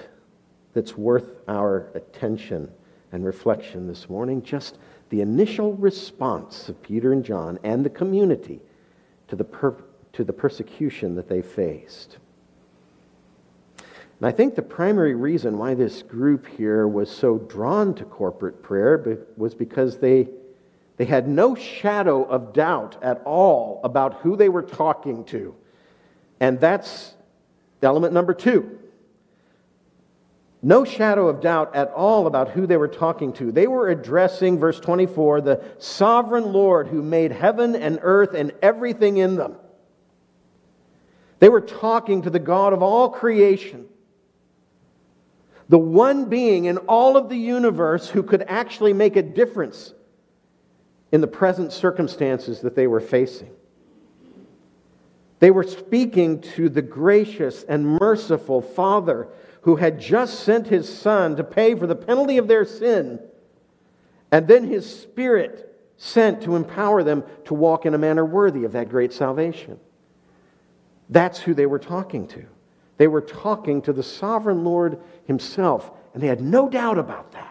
that's 0.72 0.96
worth 0.96 1.36
our 1.48 1.88
attention 1.94 2.70
and 3.12 3.24
reflection 3.24 3.86
this 3.86 4.08
morning. 4.08 4.42
Just 4.42 4.78
the 5.10 5.20
initial 5.20 5.74
response 5.74 6.68
of 6.68 6.82
Peter 6.82 7.12
and 7.12 7.24
John 7.24 7.58
and 7.62 7.84
the 7.84 7.90
community 7.90 8.60
to 9.28 9.36
the, 9.36 9.44
per- 9.44 9.82
to 10.12 10.24
the 10.24 10.32
persecution 10.32 11.14
that 11.14 11.28
they 11.28 11.40
faced. 11.40 12.18
And 14.18 14.26
I 14.26 14.32
think 14.32 14.54
the 14.54 14.62
primary 14.62 15.14
reason 15.14 15.58
why 15.58 15.74
this 15.74 16.02
group 16.02 16.46
here 16.46 16.86
was 16.86 17.10
so 17.10 17.38
drawn 17.38 17.94
to 17.94 18.04
corporate 18.04 18.62
prayer 18.62 19.18
was 19.36 19.54
because 19.54 19.98
they, 19.98 20.28
they 20.96 21.04
had 21.04 21.28
no 21.28 21.54
shadow 21.54 22.24
of 22.24 22.52
doubt 22.52 23.02
at 23.02 23.22
all 23.24 23.80
about 23.84 24.20
who 24.20 24.36
they 24.36 24.48
were 24.48 24.62
talking 24.62 25.24
to. 25.26 25.54
And 26.40 26.60
that's 26.60 27.14
Element 27.82 28.14
number 28.14 28.32
two 28.32 28.78
no 30.64 30.82
shadow 30.82 31.28
of 31.28 31.42
doubt 31.42 31.76
at 31.76 31.90
all 31.90 32.26
about 32.26 32.48
who 32.48 32.66
they 32.66 32.78
were 32.78 32.88
talking 32.88 33.34
to. 33.34 33.52
They 33.52 33.66
were 33.66 33.90
addressing, 33.90 34.58
verse 34.58 34.80
24, 34.80 35.42
the 35.42 35.62
sovereign 35.78 36.54
Lord 36.54 36.88
who 36.88 37.02
made 37.02 37.32
heaven 37.32 37.76
and 37.76 37.98
earth 38.00 38.32
and 38.32 38.50
everything 38.62 39.18
in 39.18 39.36
them. 39.36 39.56
They 41.38 41.50
were 41.50 41.60
talking 41.60 42.22
to 42.22 42.30
the 42.30 42.38
God 42.38 42.72
of 42.72 42.82
all 42.82 43.10
creation, 43.10 43.84
the 45.68 45.78
one 45.78 46.26
being 46.26 46.66
in 46.66 46.78
all 46.78 47.16
of 47.16 47.28
the 47.28 47.36
universe 47.36 48.08
who 48.08 48.22
could 48.22 48.42
actually 48.48 48.92
make 48.92 49.16
a 49.16 49.22
difference 49.22 49.94
in 51.10 51.20
the 51.20 51.26
present 51.26 51.72
circumstances 51.72 52.60
that 52.60 52.74
they 52.74 52.86
were 52.86 53.00
facing. 53.00 53.50
They 55.38 55.50
were 55.50 55.64
speaking 55.64 56.40
to 56.56 56.68
the 56.68 56.82
gracious 56.82 57.64
and 57.64 57.98
merciful 57.98 58.62
Father 58.62 59.28
who 59.62 59.76
had 59.76 60.00
just 60.00 60.40
sent 60.40 60.66
his 60.66 60.92
Son 60.92 61.36
to 61.36 61.44
pay 61.44 61.74
for 61.74 61.86
the 61.86 61.96
penalty 61.96 62.38
of 62.38 62.48
their 62.48 62.64
sin, 62.64 63.20
and 64.30 64.46
then 64.46 64.66
his 64.66 65.02
Spirit 65.02 65.70
sent 65.96 66.42
to 66.42 66.56
empower 66.56 67.02
them 67.02 67.24
to 67.46 67.54
walk 67.54 67.86
in 67.86 67.94
a 67.94 67.98
manner 67.98 68.24
worthy 68.24 68.64
of 68.64 68.72
that 68.72 68.88
great 68.88 69.12
salvation. 69.12 69.78
That's 71.08 71.38
who 71.38 71.54
they 71.54 71.66
were 71.66 71.78
talking 71.78 72.26
to. 72.28 72.44
They 72.96 73.08
were 73.08 73.20
talking 73.20 73.82
to 73.82 73.92
the 73.92 74.02
sovereign 74.02 74.64
Lord 74.64 75.00
himself, 75.26 75.90
and 76.12 76.22
they 76.22 76.28
had 76.28 76.40
no 76.40 76.68
doubt 76.68 76.98
about 76.98 77.32
that. 77.32 77.50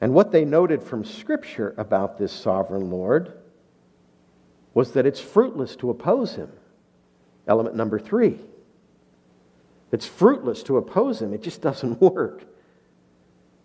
And 0.00 0.14
what 0.14 0.32
they 0.32 0.44
noted 0.44 0.82
from 0.82 1.04
Scripture 1.04 1.74
about 1.76 2.16
this 2.16 2.32
sovereign 2.32 2.90
Lord 2.90 3.34
was 4.72 4.92
that 4.92 5.04
it's 5.04 5.20
fruitless 5.20 5.76
to 5.76 5.90
oppose 5.90 6.36
him. 6.36 6.50
Element 7.46 7.76
number 7.76 7.98
three. 7.98 8.38
It's 9.92 10.06
fruitless 10.06 10.62
to 10.64 10.76
oppose 10.76 11.20
him, 11.20 11.34
it 11.34 11.42
just 11.42 11.60
doesn't 11.60 12.00
work. 12.14 12.44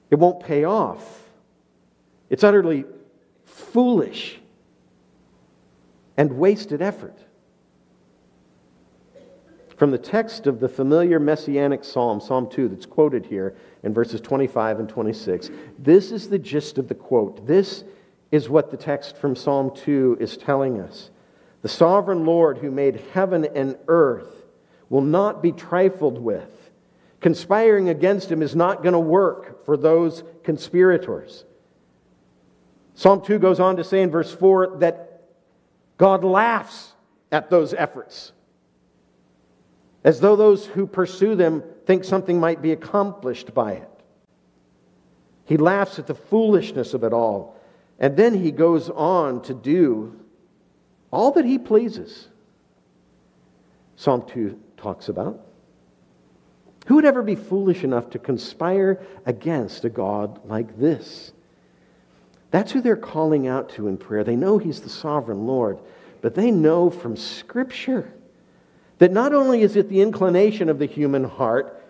It 0.09 0.15
won't 0.15 0.43
pay 0.43 0.63
off. 0.65 1.23
It's 2.29 2.43
utterly 2.43 2.85
foolish 3.45 4.39
and 6.17 6.37
wasted 6.37 6.81
effort. 6.81 7.17
From 9.77 9.91
the 9.91 9.97
text 9.97 10.47
of 10.47 10.59
the 10.59 10.69
familiar 10.69 11.19
messianic 11.19 11.83
psalm, 11.83 12.21
Psalm 12.21 12.49
2, 12.49 12.69
that's 12.69 12.85
quoted 12.85 13.25
here 13.25 13.55
in 13.83 13.93
verses 13.93 14.21
25 14.21 14.79
and 14.79 14.89
26, 14.89 15.49
this 15.77 16.11
is 16.11 16.29
the 16.29 16.39
gist 16.39 16.77
of 16.77 16.87
the 16.87 16.95
quote. 16.95 17.45
This 17.45 17.83
is 18.31 18.49
what 18.49 18.71
the 18.71 18.77
text 18.77 19.17
from 19.17 19.35
Psalm 19.35 19.71
2 19.75 20.17
is 20.19 20.37
telling 20.37 20.79
us. 20.79 21.09
The 21.61 21.69
sovereign 21.69 22.25
Lord 22.25 22.59
who 22.59 22.71
made 22.71 23.01
heaven 23.13 23.45
and 23.53 23.77
earth 23.87 24.45
will 24.89 25.01
not 25.01 25.41
be 25.41 25.51
trifled 25.51 26.19
with. 26.19 26.71
Conspiring 27.19 27.89
against 27.89 28.31
him 28.31 28.41
is 28.41 28.55
not 28.55 28.83
going 28.83 28.93
to 28.93 28.99
work 28.99 29.65
for 29.65 29.75
those 29.75 30.23
conspirators. 30.43 31.43
Psalm 32.93 33.21
2 33.21 33.39
goes 33.39 33.59
on 33.59 33.75
to 33.77 33.83
say 33.83 34.01
in 34.01 34.09
verse 34.09 34.33
4 34.33 34.77
that 34.77 35.23
God 35.97 36.23
laughs 36.23 36.93
at 37.31 37.49
those 37.49 37.73
efforts, 37.73 38.31
as 40.05 40.21
though 40.21 40.37
those 40.37 40.65
who 40.65 40.87
pursue 40.87 41.35
them 41.35 41.63
think 41.85 42.05
something 42.05 42.39
might 42.39 42.61
be 42.61 42.71
accomplished 42.71 43.53
by 43.53 43.73
it. 43.73 43.89
He 45.43 45.57
laughs 45.57 45.99
at 45.99 46.07
the 46.07 46.15
foolishness 46.15 46.93
of 46.93 47.03
it 47.03 47.11
all 47.11 47.55
and 47.99 48.15
then 48.15 48.33
he 48.33 48.51
goes 48.51 48.89
on 48.89 49.41
to 49.43 49.53
do 49.53 50.19
all 51.11 51.31
that 51.31 51.45
he 51.45 51.57
pleases. 51.57 52.27
Psalm 53.95 54.25
2 54.27 54.59
talks 54.77 55.07
about. 55.07 55.39
Who 56.87 56.95
would 56.95 57.05
ever 57.05 57.23
be 57.23 57.35
foolish 57.35 57.83
enough 57.83 58.11
to 58.11 58.19
conspire 58.19 59.01
against 59.25 59.85
a 59.85 59.89
God 59.89 60.45
like 60.45 60.77
this? 60.77 61.31
That's 62.51 62.71
who 62.71 62.81
they're 62.81 62.95
calling 62.95 63.47
out 63.47 63.69
to 63.71 63.87
in 63.87 63.97
prayer. 63.97 64.23
They 64.23 64.35
know 64.35 64.57
he's 64.57 64.81
the 64.81 64.89
sovereign 64.89 65.47
Lord, 65.47 65.79
but 66.21 66.35
they 66.35 66.51
know 66.51 66.89
from 66.89 67.17
Scripture 67.17 68.13
that 68.97 69.11
not 69.11 69.33
only 69.33 69.61
is 69.61 69.75
it 69.75 69.89
the 69.89 70.01
inclination 70.01 70.69
of 70.69 70.79
the 70.79 70.85
human 70.85 71.23
heart 71.23 71.83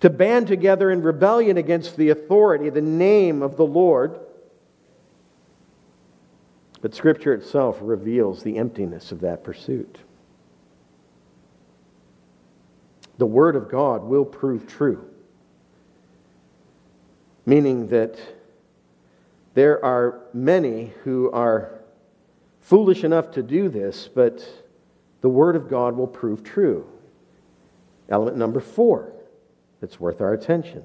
to 0.00 0.10
band 0.10 0.46
together 0.46 0.90
in 0.90 1.02
rebellion 1.02 1.56
against 1.56 1.96
the 1.96 2.10
authority, 2.10 2.70
the 2.70 2.80
name 2.80 3.42
of 3.42 3.56
the 3.56 3.66
Lord, 3.66 4.18
but 6.80 6.94
Scripture 6.94 7.34
itself 7.34 7.78
reveals 7.80 8.42
the 8.42 8.56
emptiness 8.56 9.12
of 9.12 9.20
that 9.20 9.44
pursuit. 9.44 9.98
The 13.18 13.26
Word 13.26 13.54
of 13.54 13.68
God 13.68 14.04
will 14.04 14.24
prove 14.24 14.66
true, 14.66 15.04
meaning 17.44 17.88
that 17.88 18.18
there 19.52 19.84
are 19.84 20.20
many 20.32 20.92
who 21.04 21.30
are 21.32 21.80
foolish 22.60 23.04
enough 23.04 23.32
to 23.32 23.42
do 23.42 23.68
this, 23.68 24.08
but 24.08 24.46
the 25.20 25.28
Word 25.28 25.56
of 25.56 25.68
God 25.68 25.96
will 25.96 26.06
prove 26.06 26.42
true. 26.42 26.86
Element 28.08 28.36
number 28.36 28.60
four 28.60 29.12
that's 29.80 30.00
worth 30.00 30.20
our 30.20 30.32
attention. 30.32 30.82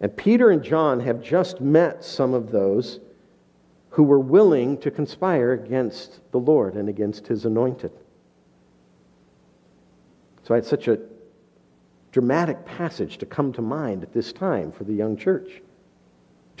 And 0.00 0.16
Peter 0.16 0.50
and 0.50 0.62
John 0.62 1.00
have 1.00 1.22
just 1.22 1.60
met 1.60 2.04
some 2.04 2.34
of 2.34 2.50
those 2.50 2.98
who 3.90 4.02
were 4.02 4.18
willing 4.18 4.78
to 4.78 4.90
conspire 4.90 5.52
against 5.52 6.20
the 6.32 6.38
Lord 6.38 6.74
and 6.74 6.88
against 6.88 7.26
his 7.26 7.44
anointed. 7.44 7.92
So 10.44 10.54
it's 10.54 10.68
such 10.68 10.88
a 10.88 10.98
dramatic 12.10 12.64
passage 12.64 13.18
to 13.18 13.26
come 13.26 13.52
to 13.52 13.62
mind 13.62 14.02
at 14.02 14.12
this 14.12 14.32
time 14.32 14.72
for 14.72 14.84
the 14.84 14.92
young 14.92 15.16
church 15.16 15.62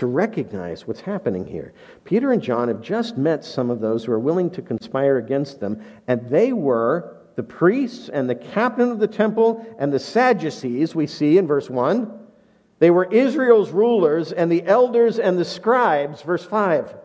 to 0.02 0.06
recognize 0.08 0.84
what's 0.84 1.02
happening 1.02 1.46
here. 1.46 1.72
Peter 2.02 2.32
and 2.32 2.42
John 2.42 2.66
have 2.66 2.82
just 2.82 3.16
met 3.16 3.44
some 3.44 3.70
of 3.70 3.78
those 3.78 4.04
who 4.04 4.10
are 4.10 4.18
willing 4.18 4.50
to 4.50 4.60
conspire 4.60 5.16
against 5.18 5.60
them, 5.60 5.80
and 6.08 6.28
they 6.28 6.52
were 6.52 7.18
the 7.36 7.44
priests 7.44 8.08
and 8.08 8.28
the 8.28 8.34
captain 8.34 8.90
of 8.90 8.98
the 8.98 9.06
temple 9.06 9.64
and 9.78 9.92
the 9.92 10.00
Sadducees, 10.00 10.92
we 10.92 11.06
see 11.06 11.38
in 11.38 11.46
verse 11.46 11.70
1. 11.70 12.18
They 12.80 12.90
were 12.90 13.04
Israel's 13.12 13.70
rulers 13.70 14.32
and 14.32 14.50
the 14.50 14.66
elders 14.66 15.20
and 15.20 15.38
the 15.38 15.44
scribes, 15.44 16.20
verse 16.22 16.44
5. 16.44 16.96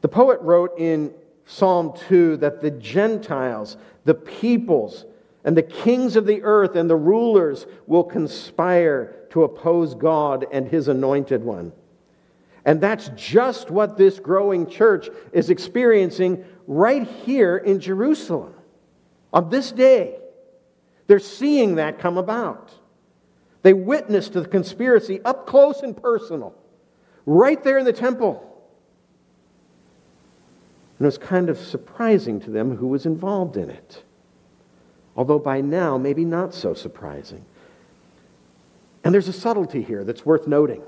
The 0.00 0.08
poet 0.08 0.40
wrote 0.40 0.76
in 0.76 1.14
Psalm 1.46 1.92
2 2.08 2.38
that 2.38 2.60
the 2.60 2.72
Gentiles, 2.72 3.76
the 4.04 4.14
peoples, 4.14 5.04
and 5.44 5.56
the 5.56 5.62
kings 5.62 6.16
of 6.16 6.26
the 6.26 6.42
earth 6.42 6.76
and 6.76 6.90
the 6.90 6.96
rulers 6.96 7.66
will 7.86 8.04
conspire 8.04 9.14
to 9.30 9.44
oppose 9.44 9.94
God 9.94 10.46
and 10.50 10.68
his 10.68 10.88
anointed 10.88 11.42
one. 11.42 11.72
And 12.64 12.80
that's 12.80 13.10
just 13.16 13.70
what 13.70 13.96
this 13.96 14.18
growing 14.18 14.68
church 14.68 15.08
is 15.32 15.48
experiencing 15.48 16.44
right 16.66 17.06
here 17.06 17.56
in 17.56 17.80
Jerusalem. 17.80 18.54
On 19.32 19.48
this 19.48 19.72
day, 19.72 20.18
they're 21.06 21.18
seeing 21.18 21.76
that 21.76 21.98
come 21.98 22.18
about. 22.18 22.70
They 23.62 23.72
witnessed 23.72 24.34
the 24.34 24.46
conspiracy 24.46 25.20
up 25.24 25.46
close 25.46 25.80
and 25.80 25.96
personal, 25.96 26.54
right 27.26 27.62
there 27.62 27.78
in 27.78 27.84
the 27.84 27.92
temple. 27.92 28.44
And 30.98 31.04
it 31.04 31.08
was 31.08 31.18
kind 31.18 31.48
of 31.48 31.58
surprising 31.58 32.40
to 32.40 32.50
them 32.50 32.76
who 32.76 32.88
was 32.88 33.06
involved 33.06 33.56
in 33.56 33.70
it. 33.70 34.02
Although 35.18 35.40
by 35.40 35.60
now, 35.60 35.98
maybe 35.98 36.24
not 36.24 36.54
so 36.54 36.74
surprising. 36.74 37.44
And 39.02 39.12
there's 39.12 39.26
a 39.26 39.32
subtlety 39.32 39.82
here 39.82 40.04
that's 40.04 40.24
worth 40.24 40.46
noting 40.46 40.80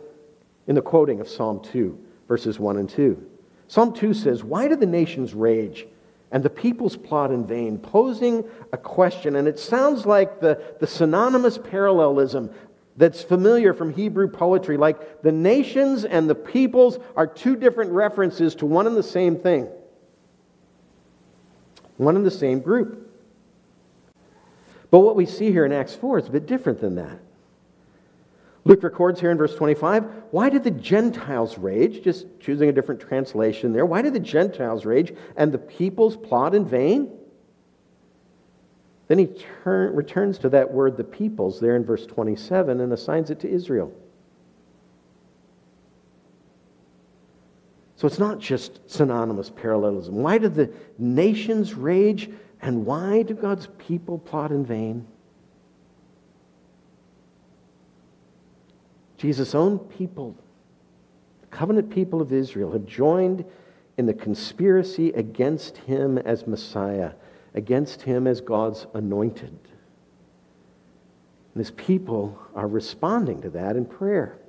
in 0.69 0.77
the 0.77 0.83
quoting 0.83 1.21
of 1.21 1.29
Psalm 1.29 1.61
2, 1.61 1.99
verses 2.29 2.61
1 2.61 2.77
and 2.77 2.89
2. 2.89 3.29
Psalm 3.67 3.93
2 3.93 4.15
says, 4.15 4.45
Why 4.45 4.69
do 4.69 4.77
the 4.77 4.87
nations 4.87 5.35
rage 5.35 5.85
and 6.31 6.45
the 6.45 6.51
peoples 6.51 6.97
plot 6.97 7.33
in 7.33 7.45
vain? 7.45 7.77
Posing 7.77 8.45
a 8.73 8.77
question, 8.77 9.35
and 9.35 9.49
it 9.49 9.59
sounds 9.59 10.07
like 10.07 10.41
the, 10.41 10.63
the 10.79 10.87
synonymous 10.87 11.59
parallelism 11.59 12.51
that's 12.97 13.25
familiar 13.25 13.75
from 13.75 13.93
Hebrew 13.93 14.29
poetry, 14.29 14.77
like 14.77 15.23
the 15.23 15.33
nations 15.33 16.05
and 16.05 16.31
the 16.31 16.37
peoples 16.37 17.01
are 17.17 17.27
two 17.27 17.57
different 17.57 17.91
references 17.91 18.55
to 18.57 18.67
one 18.67 18.87
and 18.87 18.97
the 18.97 19.03
same 19.03 19.41
thing 19.41 19.69
one 21.97 22.15
and 22.15 22.25
the 22.25 22.31
same 22.31 22.61
group. 22.61 23.10
But 24.91 25.01
what 25.01 25.17
we 25.17 25.27
see 25.27 25.53
here 25.53 25.65
in 25.65 25.73
Acts 25.73 25.95
4 25.95 26.19
is 26.19 26.29
a 26.29 26.31
bit 26.31 26.47
different 26.47 26.81
than 26.81 26.97
that. 26.97 27.21
Luke 28.65 28.83
records 28.83 29.21
here 29.21 29.31
in 29.31 29.39
verse 29.39 29.55
25 29.55 30.05
why 30.31 30.49
did 30.51 30.65
the 30.65 30.71
Gentiles 30.71 31.59
rage? 31.59 32.03
Just 32.03 32.27
choosing 32.41 32.69
a 32.69 32.73
different 32.73 33.01
translation 33.01 33.73
there. 33.73 33.87
Why 33.87 34.03
did 34.03 34.13
the 34.13 34.21
Gentiles 34.21 34.85
rage 34.85 35.15
and 35.37 35.51
the 35.51 35.59
peoples 35.59 36.17
plot 36.17 36.55
in 36.55 36.67
vain? 36.67 37.11
Then 39.09 39.19
he 39.19 39.27
turn, 39.65 39.97
returns 39.97 40.39
to 40.39 40.49
that 40.51 40.73
word, 40.73 40.97
the 40.97 41.03
peoples, 41.03 41.59
there 41.59 41.75
in 41.75 41.85
verse 41.85 42.07
27 42.07 42.81
and 42.81 42.93
assigns 42.93 43.31
it 43.31 43.41
to 43.41 43.49
Israel. 43.49 43.93
So 47.97 48.07
it's 48.07 48.21
not 48.21 48.39
just 48.39 48.89
synonymous 48.89 49.51
parallelism. 49.51 50.15
Why 50.15 50.39
do 50.39 50.49
the 50.49 50.73
nations 50.97 51.75
rage 51.75 52.31
and 52.63 52.85
why 52.85 53.23
do 53.23 53.35
God's 53.35 53.69
people 53.79 54.19
plot 54.19 54.51
in 54.51 54.65
vain? 54.65 55.07
Jesus' 59.17 59.55
own 59.55 59.79
people, 59.79 60.37
the 61.43 61.47
covenant 61.49 61.91
people 61.91 62.21
of 62.21 62.33
Israel, 62.33 62.73
have 62.73 62.87
joined 62.87 63.45
in 63.99 64.07
the 64.07 64.15
conspiracy 64.15 65.11
against 65.11 65.77
him 65.79 66.17
as 66.19 66.47
Messiah, 66.47 67.13
against 67.55 68.03
him 68.03 68.27
as 68.27 68.41
God's 68.41 68.87
anointed. 68.95 69.59
And 71.55 71.59
his 71.59 71.71
people 71.73 72.39
are 72.55 72.67
responding 72.69 73.43
to 73.43 73.51
that 73.51 73.77
in 73.77 73.85
prayer 73.85 74.41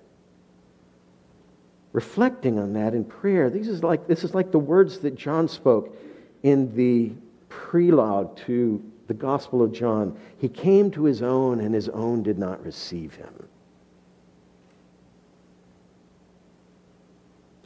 reflecting 1.94 2.58
on 2.58 2.74
that 2.74 2.94
in 2.94 3.04
prayer. 3.04 3.50
This 3.50 3.68
is 3.68 3.84
like, 3.84 4.08
this 4.08 4.24
is 4.24 4.34
like 4.34 4.52
the 4.52 4.60
words 4.60 5.00
that 5.00 5.16
John 5.16 5.48
spoke 5.48 5.98
in 6.44 6.76
the 6.76 7.12
prelude 7.52 8.36
to 8.38 8.82
the 9.08 9.14
Gospel 9.14 9.62
of 9.62 9.74
John. 9.74 10.18
He 10.38 10.48
came 10.48 10.90
to 10.92 11.04
his 11.04 11.22
own, 11.22 11.60
and 11.60 11.76
his 11.76 11.90
own 11.90 12.24
did 12.24 12.40
not 12.40 12.64
receive 12.64 13.16
him. 13.16 13.48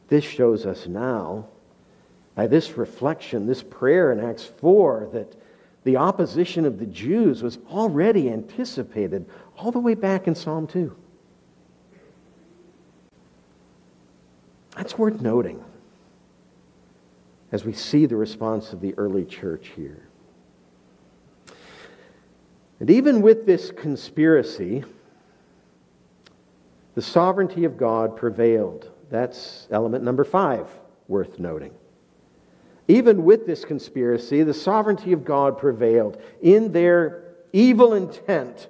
This 0.07 0.23
shows 0.23 0.65
us 0.65 0.87
now, 0.87 1.45
by 2.33 2.47
this 2.47 2.77
reflection, 2.77 3.45
this 3.45 3.63
prayer 3.63 4.11
in 4.11 4.19
Acts 4.19 4.45
4, 4.45 5.09
that 5.13 5.35
the 5.83 5.97
opposition 5.97 6.65
of 6.65 6.79
the 6.79 6.85
Jews 6.87 7.43
was 7.43 7.59
already 7.69 8.29
anticipated 8.29 9.27
all 9.57 9.71
the 9.71 9.79
way 9.79 9.93
back 9.93 10.27
in 10.27 10.33
Psalm 10.33 10.65
2. 10.65 10.95
That's 14.75 14.97
worth 14.97 15.21
noting 15.21 15.63
as 17.55 17.63
we 17.63 17.71
see 17.71 18.05
the 18.05 18.17
response 18.17 18.73
of 18.73 18.81
the 18.81 18.93
early 18.97 19.23
church 19.23 19.71
here. 19.77 20.09
And 22.81 22.89
even 22.89 23.21
with 23.21 23.45
this 23.45 23.71
conspiracy, 23.71 24.83
the 26.95 27.01
sovereignty 27.01 27.63
of 27.63 27.77
God 27.77 28.17
prevailed. 28.17 28.91
That's 29.09 29.69
element 29.71 30.03
number 30.03 30.25
five, 30.25 30.67
worth 31.07 31.39
noting. 31.39 31.73
Even 32.89 33.23
with 33.23 33.45
this 33.45 33.63
conspiracy, 33.63 34.43
the 34.43 34.53
sovereignty 34.53 35.13
of 35.13 35.23
God 35.23 35.57
prevailed. 35.57 36.21
In 36.41 36.73
their 36.73 37.23
evil 37.53 37.93
intent, 37.93 38.67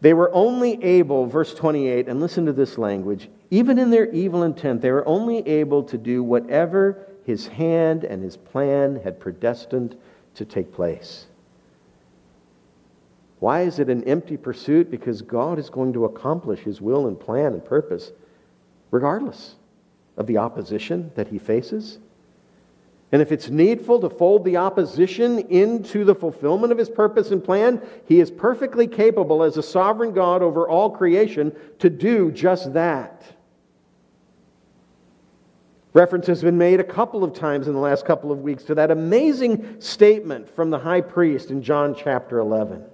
they 0.00 0.14
were 0.14 0.34
only 0.34 0.82
able, 0.82 1.26
verse 1.26 1.54
28, 1.54 2.08
and 2.08 2.18
listen 2.18 2.46
to 2.46 2.52
this 2.52 2.76
language, 2.76 3.28
even 3.52 3.78
in 3.78 3.90
their 3.90 4.10
evil 4.10 4.42
intent, 4.42 4.80
they 4.80 4.90
were 4.90 5.06
only 5.06 5.46
able 5.46 5.84
to 5.84 5.96
do 5.96 6.24
whatever 6.24 7.06
his 7.24 7.46
hand 7.46 8.04
and 8.04 8.22
his 8.22 8.36
plan 8.36 9.00
had 9.02 9.20
predestined 9.20 9.96
to 10.34 10.44
take 10.44 10.72
place. 10.72 11.26
Why 13.40 13.62
is 13.62 13.78
it 13.78 13.88
an 13.88 14.04
empty 14.04 14.36
pursuit? 14.36 14.90
Because 14.90 15.22
God 15.22 15.58
is 15.58 15.70
going 15.70 15.94
to 15.94 16.04
accomplish 16.04 16.60
his 16.60 16.80
will 16.80 17.06
and 17.06 17.18
plan 17.18 17.54
and 17.54 17.64
purpose 17.64 18.12
regardless 18.90 19.54
of 20.16 20.26
the 20.26 20.36
opposition 20.36 21.10
that 21.14 21.28
he 21.28 21.38
faces. 21.38 21.98
And 23.12 23.20
if 23.20 23.32
it's 23.32 23.48
needful 23.48 24.00
to 24.00 24.10
fold 24.10 24.44
the 24.44 24.56
opposition 24.58 25.40
into 25.48 26.04
the 26.04 26.14
fulfillment 26.14 26.70
of 26.70 26.78
his 26.78 26.90
purpose 26.90 27.30
and 27.30 27.42
plan, 27.42 27.82
he 28.06 28.20
is 28.20 28.30
perfectly 28.30 28.86
capable 28.86 29.42
as 29.42 29.56
a 29.56 29.62
sovereign 29.62 30.12
God 30.12 30.42
over 30.42 30.68
all 30.68 30.90
creation 30.90 31.52
to 31.80 31.90
do 31.90 32.30
just 32.30 32.72
that. 32.74 33.24
Reference 35.92 36.28
has 36.28 36.42
been 36.42 36.56
made 36.58 36.78
a 36.78 36.84
couple 36.84 37.24
of 37.24 37.32
times 37.32 37.66
in 37.66 37.74
the 37.74 37.80
last 37.80 38.04
couple 38.04 38.30
of 38.30 38.40
weeks 38.40 38.62
to 38.64 38.74
that 38.76 38.90
amazing 38.90 39.80
statement 39.80 40.48
from 40.48 40.70
the 40.70 40.78
high 40.78 41.00
priest 41.00 41.50
in 41.50 41.62
John 41.62 41.96
chapter 41.96 42.38
11. 42.38 42.84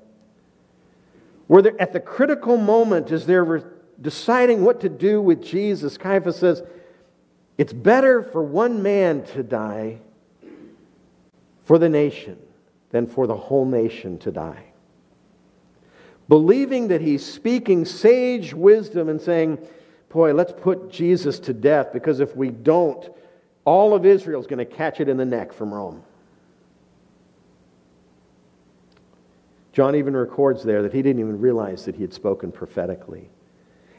Where 1.46 1.80
at 1.80 1.92
the 1.92 2.00
critical 2.00 2.56
moment, 2.56 3.12
as 3.12 3.26
they're 3.26 3.70
deciding 4.00 4.64
what 4.64 4.80
to 4.80 4.88
do 4.88 5.20
with 5.20 5.42
Jesus, 5.42 5.98
Caiaphas 5.98 6.38
says, 6.38 6.62
It's 7.58 7.72
better 7.72 8.22
for 8.22 8.42
one 8.42 8.82
man 8.82 9.24
to 9.26 9.42
die 9.42 9.98
for 11.64 11.78
the 11.78 11.88
nation 11.88 12.38
than 12.90 13.06
for 13.06 13.26
the 13.26 13.36
whole 13.36 13.66
nation 13.66 14.18
to 14.20 14.30
die. 14.30 14.64
Believing 16.28 16.88
that 16.88 17.02
he's 17.02 17.24
speaking 17.24 17.84
sage 17.84 18.54
wisdom 18.54 19.08
and 19.08 19.20
saying, 19.20 19.58
boy, 20.16 20.32
let's 20.32 20.52
put 20.52 20.90
Jesus 20.90 21.38
to 21.40 21.52
death 21.52 21.92
because 21.92 22.20
if 22.20 22.34
we 22.34 22.48
don't, 22.50 23.08
all 23.66 23.94
of 23.94 24.06
Israel 24.06 24.40
is 24.40 24.46
going 24.46 24.58
to 24.58 24.64
catch 24.64 24.98
it 24.98 25.08
in 25.10 25.18
the 25.18 25.26
neck 25.26 25.52
from 25.52 25.74
Rome. 25.74 26.02
John 29.74 29.94
even 29.94 30.16
records 30.16 30.62
there 30.62 30.82
that 30.82 30.94
he 30.94 31.02
didn't 31.02 31.20
even 31.20 31.38
realize 31.38 31.84
that 31.84 31.96
he 31.96 32.00
had 32.00 32.14
spoken 32.14 32.50
prophetically. 32.50 33.28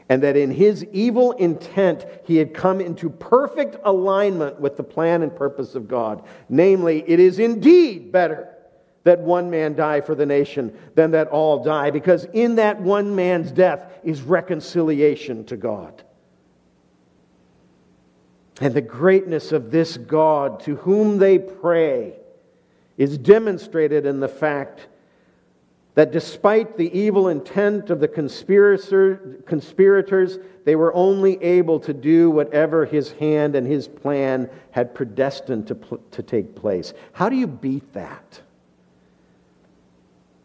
And 0.08 0.22
that 0.24 0.36
in 0.36 0.50
his 0.50 0.84
evil 0.86 1.32
intent, 1.32 2.04
he 2.24 2.38
had 2.38 2.52
come 2.52 2.80
into 2.80 3.10
perfect 3.10 3.76
alignment 3.84 4.58
with 4.58 4.76
the 4.76 4.82
plan 4.82 5.22
and 5.22 5.34
purpose 5.34 5.76
of 5.76 5.86
God. 5.86 6.24
Namely, 6.48 7.04
it 7.06 7.20
is 7.20 7.38
indeed 7.38 8.10
better 8.10 8.48
that 9.04 9.20
one 9.20 9.50
man 9.50 9.76
die 9.76 10.00
for 10.00 10.16
the 10.16 10.26
nation 10.26 10.76
than 10.96 11.12
that 11.12 11.28
all 11.28 11.62
die, 11.62 11.90
because 11.90 12.24
in 12.32 12.56
that 12.56 12.80
one 12.80 13.14
man's 13.14 13.52
death 13.52 14.00
is 14.02 14.22
reconciliation 14.22 15.44
to 15.44 15.56
God. 15.56 16.02
And 18.60 18.74
the 18.74 18.80
greatness 18.80 19.52
of 19.52 19.70
this 19.70 19.96
God 19.96 20.60
to 20.60 20.76
whom 20.76 21.18
they 21.18 21.38
pray 21.38 22.14
is 22.96 23.16
demonstrated 23.16 24.04
in 24.04 24.20
the 24.20 24.28
fact 24.28 24.88
that 25.94 26.10
despite 26.12 26.76
the 26.76 26.96
evil 26.96 27.28
intent 27.28 27.90
of 27.90 28.00
the 28.00 28.06
conspirators, 28.06 30.38
they 30.64 30.76
were 30.76 30.94
only 30.94 31.42
able 31.42 31.80
to 31.80 31.92
do 31.92 32.30
whatever 32.30 32.86
his 32.86 33.10
hand 33.12 33.56
and 33.56 33.66
his 33.66 33.88
plan 33.88 34.48
had 34.70 34.94
predestined 34.94 35.66
to, 35.66 36.00
to 36.12 36.22
take 36.22 36.54
place. 36.54 36.92
How 37.12 37.28
do 37.28 37.36
you 37.36 37.48
beat 37.48 37.92
that? 37.94 38.40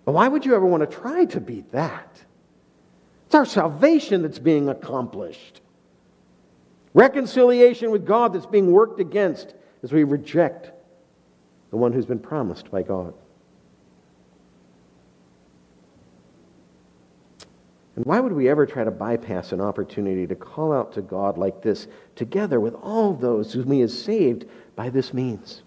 Why 0.06 0.28
would 0.28 0.46
you 0.46 0.56
ever 0.56 0.66
want 0.66 0.90
to 0.90 0.98
try 0.98 1.26
to 1.26 1.40
beat 1.40 1.72
that? 1.72 2.24
It's 3.28 3.36
our 3.36 3.46
salvation 3.46 4.24
that's 4.24 4.40
being 4.40 4.70
accomplished. 4.70 5.62
Reconciliation 6.94 7.90
with 7.92 8.06
God 8.06 8.34
that's 8.34 8.46
being 8.46 8.72
worked 8.72 9.00
against 9.00 9.56
as 9.82 9.92
we 9.92 10.04
reject 10.04 10.72
the 11.72 11.78
one 11.78 11.92
who's 11.92 12.06
been 12.06 12.20
promised 12.20 12.70
by 12.70 12.84
God. 12.84 13.14
And 17.96 18.06
why 18.06 18.20
would 18.20 18.34
we 18.34 18.50
ever 18.50 18.66
try 18.66 18.84
to 18.84 18.92
bypass 18.92 19.52
an 19.52 19.62
opportunity 19.62 20.26
to 20.28 20.36
call 20.36 20.72
out 20.72 20.94
to 20.94 21.02
God 21.02 21.38
like 21.38 21.62
this 21.62 21.88
together 22.16 22.60
with 22.60 22.74
all 22.76 23.14
those 23.14 23.54
whom 23.54 23.72
He 23.72 23.82
has 23.82 24.00
saved 24.00 24.46
by 24.76 24.90
this 24.90 25.14
means? 25.14 25.62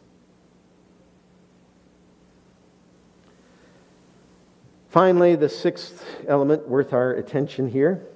Finally, 4.89 5.37
the 5.37 5.49
sixth 5.49 6.05
element 6.27 6.67
worth 6.69 6.93
our 6.93 7.13
attention 7.13 7.69
here 7.69 8.07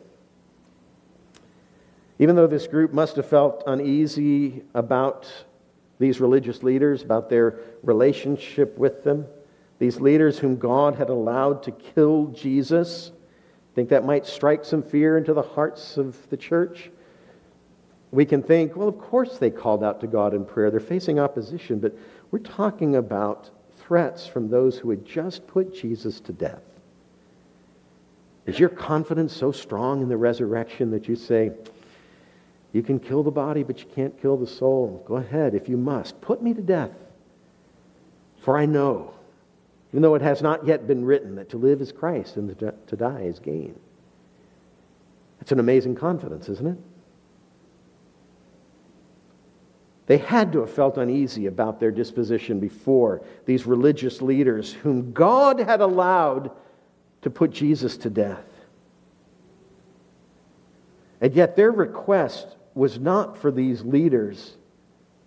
even 2.20 2.36
though 2.36 2.46
this 2.46 2.66
group 2.66 2.92
must 2.92 3.16
have 3.16 3.24
felt 3.24 3.64
uneasy 3.66 4.62
about 4.74 5.26
these 5.98 6.20
religious 6.20 6.62
leaders, 6.62 7.02
about 7.02 7.30
their 7.30 7.58
relationship 7.82 8.76
with 8.76 9.02
them, 9.02 9.26
these 9.78 10.02
leaders 10.02 10.38
whom 10.38 10.56
God 10.56 10.96
had 10.96 11.08
allowed 11.08 11.62
to 11.62 11.70
kill 11.70 12.26
Jesus, 12.26 13.10
I 13.10 13.74
think 13.74 13.88
that 13.88 14.04
might 14.04 14.26
strike 14.26 14.66
some 14.66 14.82
fear 14.82 15.16
into 15.16 15.32
the 15.32 15.40
hearts 15.40 15.96
of 15.96 16.28
the 16.28 16.36
church. 16.36 16.90
We 18.10 18.26
can 18.26 18.42
think, 18.42 18.76
well, 18.76 18.88
of 18.88 18.98
course 18.98 19.38
they 19.38 19.50
called 19.50 19.82
out 19.82 20.02
to 20.02 20.06
God 20.06 20.34
in 20.34 20.44
prayer. 20.44 20.70
They're 20.70 20.78
facing 20.78 21.18
opposition, 21.18 21.78
but 21.78 21.96
we're 22.30 22.40
talking 22.40 22.96
about 22.96 23.48
threats 23.78 24.26
from 24.26 24.50
those 24.50 24.76
who 24.76 24.90
had 24.90 25.06
just 25.06 25.46
put 25.46 25.74
Jesus 25.74 26.20
to 26.20 26.34
death. 26.34 26.62
Is 28.44 28.58
your 28.58 28.68
confidence 28.68 29.34
so 29.34 29.52
strong 29.52 30.02
in 30.02 30.10
the 30.10 30.18
resurrection 30.18 30.90
that 30.90 31.08
you 31.08 31.16
say, 31.16 31.52
you 32.72 32.82
can 32.82 33.00
kill 33.00 33.22
the 33.22 33.30
body, 33.30 33.62
but 33.62 33.80
you 33.80 33.86
can't 33.94 34.20
kill 34.20 34.36
the 34.36 34.46
soul. 34.46 35.02
Go 35.06 35.16
ahead, 35.16 35.54
if 35.54 35.68
you 35.68 35.76
must. 35.76 36.20
Put 36.20 36.42
me 36.42 36.54
to 36.54 36.62
death. 36.62 36.92
For 38.42 38.56
I 38.56 38.66
know, 38.66 39.12
even 39.90 40.02
though 40.02 40.14
it 40.14 40.22
has 40.22 40.40
not 40.40 40.66
yet 40.66 40.86
been 40.86 41.04
written, 41.04 41.34
that 41.36 41.50
to 41.50 41.56
live 41.56 41.80
is 41.80 41.90
Christ 41.90 42.36
and 42.36 42.56
to 42.58 42.96
die 42.96 43.22
is 43.22 43.38
gain. 43.38 43.78
That's 45.38 45.52
an 45.52 45.58
amazing 45.58 45.96
confidence, 45.96 46.48
isn't 46.48 46.66
it? 46.66 46.78
They 50.06 50.18
had 50.18 50.52
to 50.52 50.60
have 50.60 50.70
felt 50.70 50.96
uneasy 50.98 51.46
about 51.46 51.80
their 51.80 51.90
disposition 51.90 52.60
before 52.60 53.22
these 53.46 53.66
religious 53.66 54.20
leaders, 54.20 54.72
whom 54.72 55.12
God 55.12 55.60
had 55.60 55.80
allowed 55.80 56.50
to 57.22 57.30
put 57.30 57.50
Jesus 57.50 57.96
to 57.98 58.10
death. 58.10 58.44
And 61.20 61.34
yet 61.34 61.54
their 61.54 61.70
request 61.70 62.56
was 62.74 62.98
not 62.98 63.36
for 63.36 63.50
these 63.50 63.82
leaders 63.82 64.56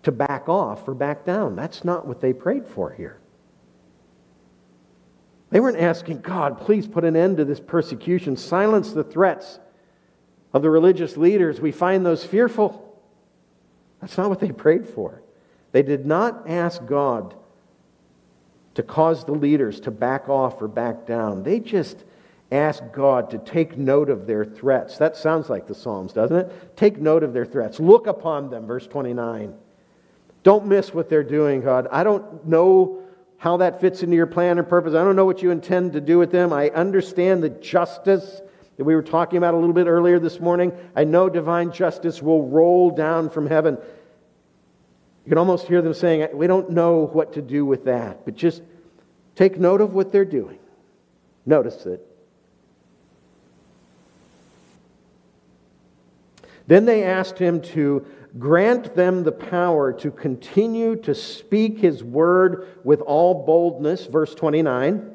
to 0.02 0.12
back 0.12 0.48
off 0.48 0.86
or 0.88 0.94
back 0.94 1.24
down. 1.24 1.56
That's 1.56 1.84
not 1.84 2.06
what 2.06 2.20
they 2.20 2.32
prayed 2.32 2.66
for 2.66 2.92
here. 2.92 3.18
They 5.50 5.60
weren't 5.60 5.78
asking, 5.78 6.20
God, 6.20 6.60
please 6.60 6.86
put 6.86 7.04
an 7.04 7.16
end 7.16 7.36
to 7.36 7.44
this 7.44 7.60
persecution, 7.60 8.36
silence 8.36 8.92
the 8.92 9.04
threats 9.04 9.60
of 10.52 10.62
the 10.62 10.70
religious 10.70 11.16
leaders. 11.16 11.60
We 11.60 11.72
find 11.72 12.04
those 12.04 12.24
fearful. 12.24 12.98
That's 14.00 14.18
not 14.18 14.30
what 14.30 14.40
they 14.40 14.50
prayed 14.50 14.88
for. 14.88 15.22
They 15.72 15.82
did 15.82 16.06
not 16.06 16.48
ask 16.48 16.84
God 16.86 17.34
to 18.74 18.82
cause 18.82 19.24
the 19.24 19.32
leaders 19.32 19.80
to 19.80 19.90
back 19.90 20.28
off 20.28 20.60
or 20.60 20.68
back 20.68 21.06
down. 21.06 21.42
They 21.42 21.60
just 21.60 22.04
ask 22.54 22.82
God 22.92 23.30
to 23.30 23.38
take 23.38 23.76
note 23.76 24.10
of 24.10 24.26
their 24.26 24.44
threats. 24.44 24.98
That 24.98 25.16
sounds 25.16 25.50
like 25.50 25.66
the 25.66 25.74
Psalms, 25.74 26.12
doesn't 26.12 26.36
it? 26.36 26.76
Take 26.76 26.98
note 26.98 27.22
of 27.22 27.32
their 27.32 27.44
threats. 27.44 27.80
Look 27.80 28.06
upon 28.06 28.50
them, 28.50 28.66
verse 28.66 28.86
29. 28.86 29.54
Don't 30.42 30.66
miss 30.66 30.92
what 30.92 31.08
they're 31.08 31.24
doing, 31.24 31.62
God. 31.62 31.88
I 31.90 32.04
don't 32.04 32.46
know 32.46 33.02
how 33.38 33.56
that 33.58 33.80
fits 33.80 34.02
into 34.02 34.16
your 34.16 34.26
plan 34.26 34.58
and 34.58 34.68
purpose. 34.68 34.94
I 34.94 35.04
don't 35.04 35.16
know 35.16 35.24
what 35.24 35.42
you 35.42 35.50
intend 35.50 35.94
to 35.94 36.00
do 36.00 36.18
with 36.18 36.30
them. 36.30 36.52
I 36.52 36.70
understand 36.70 37.42
the 37.42 37.50
justice 37.50 38.40
that 38.76 38.84
we 38.84 38.94
were 38.94 39.02
talking 39.02 39.38
about 39.38 39.54
a 39.54 39.56
little 39.56 39.74
bit 39.74 39.86
earlier 39.86 40.18
this 40.18 40.40
morning. 40.40 40.72
I 40.94 41.04
know 41.04 41.28
divine 41.28 41.72
justice 41.72 42.22
will 42.22 42.46
roll 42.48 42.90
down 42.90 43.30
from 43.30 43.46
heaven. 43.46 43.78
You 45.24 45.28
can 45.30 45.38
almost 45.38 45.66
hear 45.66 45.80
them 45.80 45.94
saying, 45.94 46.28
We 46.34 46.46
don't 46.46 46.70
know 46.70 47.06
what 47.06 47.34
to 47.34 47.42
do 47.42 47.64
with 47.64 47.84
that, 47.86 48.24
but 48.24 48.34
just 48.34 48.62
take 49.34 49.58
note 49.58 49.80
of 49.80 49.94
what 49.94 50.12
they're 50.12 50.24
doing. 50.24 50.58
Notice 51.46 51.86
it. 51.86 52.13
Then 56.66 56.84
they 56.84 57.04
asked 57.04 57.38
him 57.38 57.60
to 57.60 58.06
grant 58.38 58.94
them 58.94 59.22
the 59.22 59.32
power 59.32 59.92
to 59.92 60.10
continue 60.10 60.96
to 60.96 61.14
speak 61.14 61.78
his 61.78 62.02
word 62.02 62.66
with 62.84 63.00
all 63.00 63.44
boldness, 63.44 64.06
verse 64.06 64.34
29, 64.34 65.10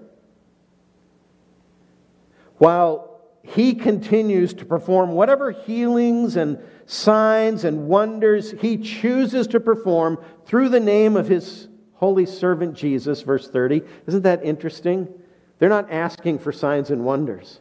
while 2.58 3.22
he 3.42 3.74
continues 3.74 4.54
to 4.54 4.66
perform 4.66 5.12
whatever 5.12 5.52
healings 5.52 6.36
and 6.36 6.60
signs 6.86 7.64
and 7.64 7.88
wonders 7.88 8.52
he 8.60 8.78
chooses 8.78 9.48
to 9.48 9.60
perform 9.60 10.24
through 10.46 10.70
the 10.70 10.80
name 10.80 11.16
of 11.16 11.28
his 11.28 11.68
holy 11.94 12.26
servant 12.26 12.76
Jesus, 12.76 13.22
verse 13.22 13.50
30. 13.50 13.82
Isn't 14.08 14.24
that 14.24 14.44
interesting? 14.44 15.08
They're 15.58 15.70
not 15.70 15.92
asking 15.92 16.40
for 16.40 16.52
signs 16.52 16.90
and 16.90 17.04
wonders. 17.04 17.60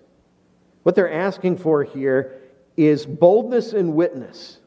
What 0.82 0.94
they're 0.94 1.12
asking 1.12 1.58
for 1.58 1.84
here 1.84 2.37
is 2.78 3.04
boldness 3.04 3.72
and 3.72 3.94
witness. 3.94 4.58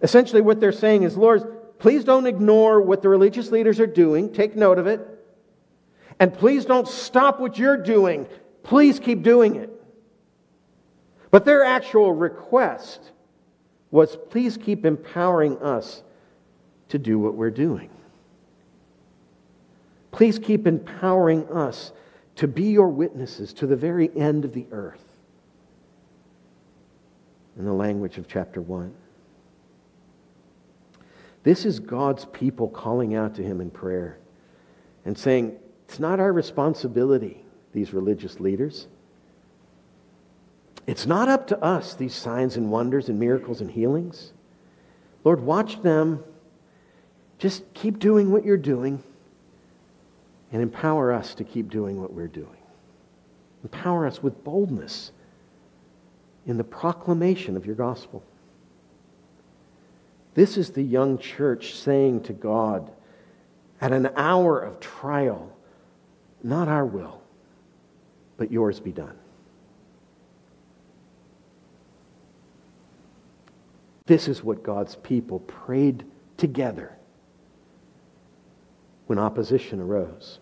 Essentially, 0.00 0.40
what 0.40 0.60
they're 0.60 0.72
saying 0.72 1.02
is, 1.02 1.16
Lord, 1.16 1.78
please 1.78 2.04
don't 2.04 2.26
ignore 2.26 2.80
what 2.80 3.02
the 3.02 3.08
religious 3.10 3.50
leaders 3.50 3.78
are 3.78 3.86
doing. 3.86 4.32
Take 4.32 4.56
note 4.56 4.78
of 4.78 4.86
it. 4.86 5.06
And 6.18 6.32
please 6.32 6.64
don't 6.64 6.88
stop 6.88 7.38
what 7.38 7.58
you're 7.58 7.76
doing. 7.76 8.26
Please 8.62 8.98
keep 8.98 9.22
doing 9.22 9.56
it. 9.56 9.70
But 11.30 11.44
their 11.44 11.62
actual 11.62 12.14
request 12.14 13.12
was, 13.90 14.16
please 14.30 14.56
keep 14.56 14.86
empowering 14.86 15.58
us 15.58 16.02
to 16.88 16.98
do 16.98 17.18
what 17.18 17.34
we're 17.34 17.50
doing. 17.50 17.90
Please 20.12 20.38
keep 20.38 20.66
empowering 20.66 21.46
us 21.50 21.92
to 22.36 22.48
be 22.48 22.64
your 22.64 22.88
witnesses 22.88 23.52
to 23.54 23.66
the 23.66 23.76
very 23.76 24.10
end 24.16 24.46
of 24.46 24.54
the 24.54 24.66
earth 24.72 25.05
in 27.58 27.64
the 27.64 27.72
language 27.72 28.18
of 28.18 28.28
chapter 28.28 28.60
1. 28.60 28.92
This 31.42 31.64
is 31.64 31.78
God's 31.78 32.24
people 32.26 32.68
calling 32.68 33.14
out 33.14 33.36
to 33.36 33.42
him 33.42 33.60
in 33.60 33.70
prayer 33.70 34.18
and 35.04 35.16
saying, 35.16 35.56
It's 35.88 36.00
not 36.00 36.18
our 36.18 36.32
responsibility, 36.32 37.44
these 37.72 37.92
religious 37.92 38.40
leaders. 38.40 38.88
It's 40.86 41.06
not 41.06 41.28
up 41.28 41.46
to 41.48 41.62
us, 41.62 41.94
these 41.94 42.14
signs 42.14 42.56
and 42.56 42.70
wonders 42.70 43.08
and 43.08 43.18
miracles 43.18 43.60
and 43.60 43.70
healings. 43.70 44.32
Lord, 45.24 45.40
watch 45.40 45.82
them. 45.82 46.22
Just 47.38 47.62
keep 47.74 47.98
doing 47.98 48.30
what 48.30 48.44
you're 48.44 48.56
doing 48.56 49.02
and 50.52 50.62
empower 50.62 51.12
us 51.12 51.34
to 51.34 51.44
keep 51.44 51.70
doing 51.70 52.00
what 52.00 52.12
we're 52.12 52.28
doing. 52.28 52.48
Empower 53.62 54.06
us 54.06 54.22
with 54.22 54.44
boldness 54.44 55.10
in 56.46 56.56
the 56.56 56.64
proclamation 56.64 57.56
of 57.56 57.66
your 57.66 57.74
gospel. 57.74 58.22
This 60.34 60.56
is 60.56 60.70
the 60.70 60.82
young 60.82 61.18
church 61.18 61.74
saying 61.74 62.22
to 62.24 62.32
God, 62.32 62.90
at 63.80 63.92
an 63.92 64.10
hour 64.16 64.60
of 64.60 64.80
trial, 64.80 65.50
not 66.42 66.68
our 66.68 66.84
will, 66.84 67.20
but 68.36 68.52
yours 68.52 68.80
be 68.80 68.92
done. 68.92 69.16
This 74.06 74.28
is 74.28 74.42
what 74.42 74.62
God's 74.62 74.94
people 74.96 75.40
prayed 75.40 76.04
together 76.36 76.96
when 79.06 79.18
opposition 79.18 79.80
arose. 79.80 80.38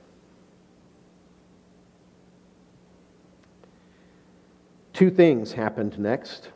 Two 4.95 5.11
things 5.11 5.53
happened 5.53 5.99
next. 5.99 6.49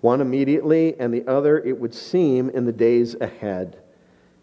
One 0.00 0.20
immediately, 0.20 0.98
and 0.98 1.12
the 1.12 1.26
other, 1.28 1.58
it 1.58 1.78
would 1.78 1.94
seem, 1.94 2.48
in 2.50 2.64
the 2.64 2.72
days 2.72 3.14
ahead. 3.20 3.76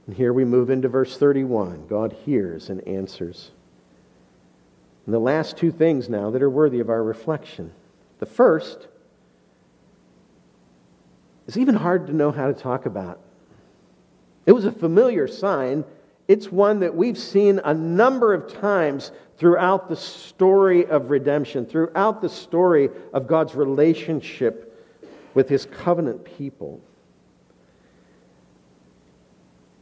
And 0.06 0.16
here 0.16 0.32
we 0.32 0.46
move 0.46 0.70
into 0.70 0.88
verse 0.88 1.18
31. 1.18 1.88
God 1.88 2.14
hears 2.26 2.70
and 2.70 2.88
answers. 2.88 3.52
And 5.06 5.14
the 5.14 5.20
last 5.20 5.58
two 5.58 5.72
things 5.72 6.08
now 6.08 6.30
that 6.30 6.42
are 6.42 6.50
worthy 6.50 6.80
of 6.80 6.90
our 6.90 7.04
reflection. 7.04 7.72
The 8.20 8.26
first 8.26 8.88
is 11.48 11.58
even 11.58 11.76
hard 11.76 12.08
to 12.08 12.14
know 12.14 12.32
how 12.32 12.48
to 12.48 12.54
talk 12.54 12.86
about. 12.86 13.20
It 14.46 14.52
was 14.52 14.66
a 14.66 14.72
familiar 14.72 15.28
sign. 15.28 15.86
It's 16.28 16.52
one 16.52 16.80
that 16.80 16.96
we've 16.96 17.18
seen 17.18 17.60
a 17.64 17.74
number 17.74 18.34
of 18.34 18.52
times 18.52 19.12
throughout 19.38 19.90
the 19.90 19.96
story 19.96 20.86
of 20.86 21.10
redemption, 21.10 21.66
throughout 21.66 22.22
the 22.22 22.30
story 22.30 22.90
of 23.14 23.28
God's 23.28 23.54
relationship 23.54 24.72
with 25.34 25.50
his 25.50 25.66
covenant 25.66 26.24
people. 26.26 26.82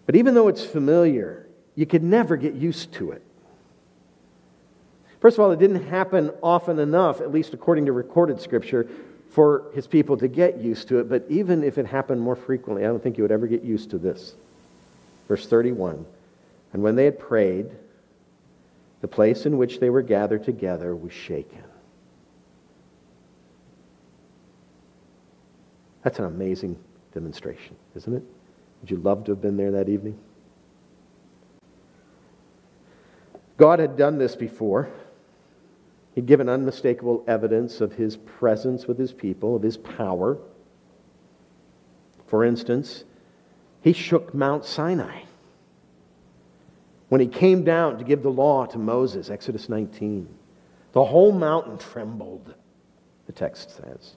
But 0.05 0.15
even 0.15 0.33
though 0.33 0.49
it's 0.49 0.65
familiar, 0.65 1.47
you 1.75 1.85
could 1.85 2.03
never 2.03 2.35
get 2.35 2.55
used 2.55 2.91
to 2.93 3.11
it. 3.11 3.21
First 5.21 5.37
of 5.37 5.45
all, 5.45 5.51
it 5.51 5.59
didn't 5.59 5.87
happen 5.87 6.31
often 6.41 6.79
enough, 6.79 7.21
at 7.21 7.31
least 7.31 7.53
according 7.53 7.85
to 7.85 7.93
recorded 7.93 8.41
scripture, 8.41 8.87
for 9.29 9.71
his 9.73 9.87
people 9.87 10.17
to 10.17 10.27
get 10.27 10.59
used 10.59 10.89
to 10.89 10.99
it. 10.99 11.07
But 11.07 11.25
even 11.29 11.63
if 11.63 11.77
it 11.77 11.85
happened 11.85 12.19
more 12.19 12.35
frequently, 12.35 12.83
I 12.83 12.87
don't 12.87 13.01
think 13.01 13.17
you 13.17 13.23
would 13.23 13.31
ever 13.31 13.47
get 13.47 13.63
used 13.63 13.91
to 13.91 13.97
this. 13.97 14.35
Verse 15.29 15.47
31 15.47 16.05
And 16.73 16.81
when 16.81 16.95
they 16.95 17.05
had 17.05 17.19
prayed, 17.19 17.69
the 19.01 19.07
place 19.07 19.45
in 19.45 19.57
which 19.57 19.79
they 19.79 19.89
were 19.89 20.01
gathered 20.01 20.43
together 20.43 20.95
was 20.95 21.13
shaken. 21.13 21.63
That's 26.03 26.19
an 26.19 26.25
amazing 26.25 26.77
demonstration, 27.13 27.75
isn't 27.95 28.13
it? 28.13 28.23
Would 28.81 28.91
you 28.91 28.97
love 28.97 29.23
to 29.25 29.31
have 29.31 29.41
been 29.41 29.55
there 29.55 29.71
that 29.71 29.87
evening? 29.87 30.19
God 33.55 33.79
had 33.79 33.95
done 33.95 34.17
this 34.17 34.35
before. 34.35 34.89
He'd 36.15 36.25
given 36.25 36.49
unmistakable 36.49 37.23
evidence 37.27 37.81
of 37.81 37.93
his 37.93 38.17
presence 38.17 38.87
with 38.87 38.97
his 38.97 39.13
people, 39.13 39.55
of 39.55 39.63
his 39.63 39.77
power. 39.77 40.37
For 42.27 42.43
instance, 42.43 43.03
he 43.81 43.93
shook 43.93 44.33
Mount 44.33 44.65
Sinai. 44.65 45.21
When 47.09 47.21
he 47.21 47.27
came 47.27 47.63
down 47.63 47.97
to 47.97 48.03
give 48.03 48.23
the 48.23 48.31
law 48.31 48.65
to 48.65 48.77
Moses, 48.77 49.29
Exodus 49.29 49.69
19, 49.69 50.27
the 50.93 51.03
whole 51.03 51.31
mountain 51.31 51.77
trembled, 51.77 52.53
the 53.25 53.31
text 53.31 53.75
says. 53.75 54.15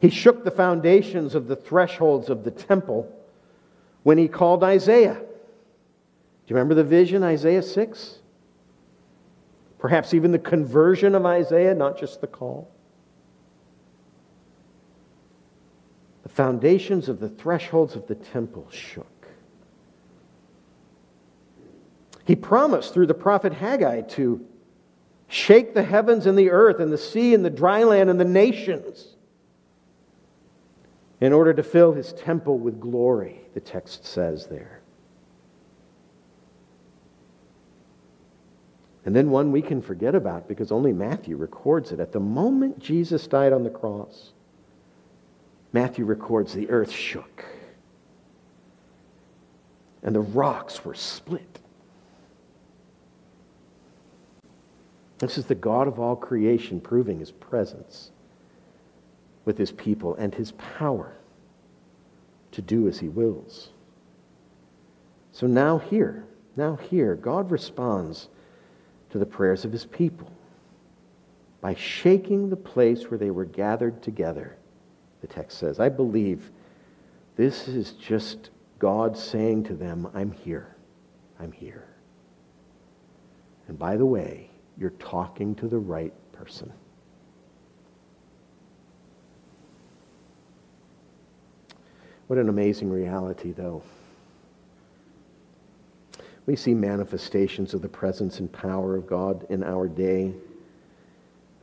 He 0.00 0.10
shook 0.10 0.44
the 0.44 0.50
foundations 0.50 1.34
of 1.34 1.46
the 1.46 1.56
thresholds 1.56 2.28
of 2.28 2.44
the 2.44 2.50
temple 2.50 3.10
when 4.02 4.18
he 4.18 4.28
called 4.28 4.62
Isaiah. 4.62 5.14
Do 5.14 6.52
you 6.52 6.56
remember 6.56 6.74
the 6.74 6.84
vision, 6.84 7.22
Isaiah 7.22 7.62
6? 7.62 8.18
Perhaps 9.78 10.14
even 10.14 10.32
the 10.32 10.38
conversion 10.38 11.14
of 11.14 11.26
Isaiah, 11.26 11.74
not 11.74 11.98
just 11.98 12.20
the 12.20 12.26
call. 12.26 12.70
Foundations 16.36 17.08
of 17.08 17.18
the 17.18 17.30
thresholds 17.30 17.96
of 17.96 18.06
the 18.08 18.14
temple 18.14 18.68
shook. 18.70 19.26
He 22.26 22.36
promised 22.36 22.92
through 22.92 23.06
the 23.06 23.14
prophet 23.14 23.54
Haggai 23.54 24.02
to 24.02 24.44
shake 25.28 25.72
the 25.72 25.82
heavens 25.82 26.26
and 26.26 26.38
the 26.38 26.50
earth 26.50 26.78
and 26.78 26.92
the 26.92 26.98
sea 26.98 27.32
and 27.32 27.42
the 27.42 27.48
dry 27.48 27.84
land 27.84 28.10
and 28.10 28.20
the 28.20 28.24
nations 28.24 29.16
in 31.22 31.32
order 31.32 31.54
to 31.54 31.62
fill 31.62 31.94
his 31.94 32.12
temple 32.12 32.58
with 32.58 32.78
glory, 32.78 33.40
the 33.54 33.60
text 33.60 34.04
says 34.04 34.46
there. 34.46 34.82
And 39.06 39.16
then 39.16 39.30
one 39.30 39.52
we 39.52 39.62
can 39.62 39.80
forget 39.80 40.14
about 40.14 40.48
because 40.48 40.70
only 40.70 40.92
Matthew 40.92 41.36
records 41.36 41.92
it. 41.92 42.00
At 42.00 42.12
the 42.12 42.20
moment 42.20 42.78
Jesus 42.78 43.26
died 43.26 43.54
on 43.54 43.64
the 43.64 43.70
cross, 43.70 44.32
Matthew 45.76 46.06
records 46.06 46.54
the 46.54 46.70
earth 46.70 46.90
shook 46.90 47.44
and 50.02 50.14
the 50.14 50.20
rocks 50.20 50.86
were 50.86 50.94
split. 50.94 51.60
This 55.18 55.36
is 55.36 55.44
the 55.44 55.54
God 55.54 55.86
of 55.86 56.00
all 56.00 56.16
creation 56.16 56.80
proving 56.80 57.18
his 57.18 57.30
presence 57.30 58.10
with 59.44 59.58
his 59.58 59.70
people 59.70 60.14
and 60.14 60.34
his 60.34 60.52
power 60.52 61.14
to 62.52 62.62
do 62.62 62.88
as 62.88 62.98
he 62.98 63.08
wills. 63.08 63.68
So 65.32 65.46
now, 65.46 65.76
here, 65.76 66.24
now, 66.56 66.76
here, 66.76 67.16
God 67.16 67.50
responds 67.50 68.30
to 69.10 69.18
the 69.18 69.26
prayers 69.26 69.66
of 69.66 69.72
his 69.72 69.84
people 69.84 70.32
by 71.60 71.74
shaking 71.74 72.48
the 72.48 72.56
place 72.56 73.10
where 73.10 73.18
they 73.18 73.30
were 73.30 73.44
gathered 73.44 74.00
together, 74.00 74.56
the 75.26 75.34
text 75.34 75.58
says. 75.58 75.80
I 75.80 75.88
believe 75.88 76.50
this 77.36 77.68
is 77.68 77.92
just 77.92 78.50
God 78.78 79.16
saying 79.16 79.64
to 79.64 79.74
them, 79.74 80.08
I'm 80.14 80.32
here. 80.32 80.76
I'm 81.38 81.52
here. 81.52 81.88
And 83.68 83.78
by 83.78 83.96
the 83.96 84.06
way, 84.06 84.50
you're 84.78 84.90
talking 84.90 85.54
to 85.56 85.68
the 85.68 85.78
right 85.78 86.12
person. 86.32 86.72
What 92.26 92.38
an 92.38 92.48
amazing 92.48 92.90
reality, 92.90 93.52
though. 93.52 93.82
We 96.44 96.56
see 96.56 96.74
manifestations 96.74 97.74
of 97.74 97.82
the 97.82 97.88
presence 97.88 98.38
and 98.40 98.52
power 98.52 98.96
of 98.96 99.06
God 99.06 99.46
in 99.48 99.64
our 99.64 99.88
day. 99.88 100.34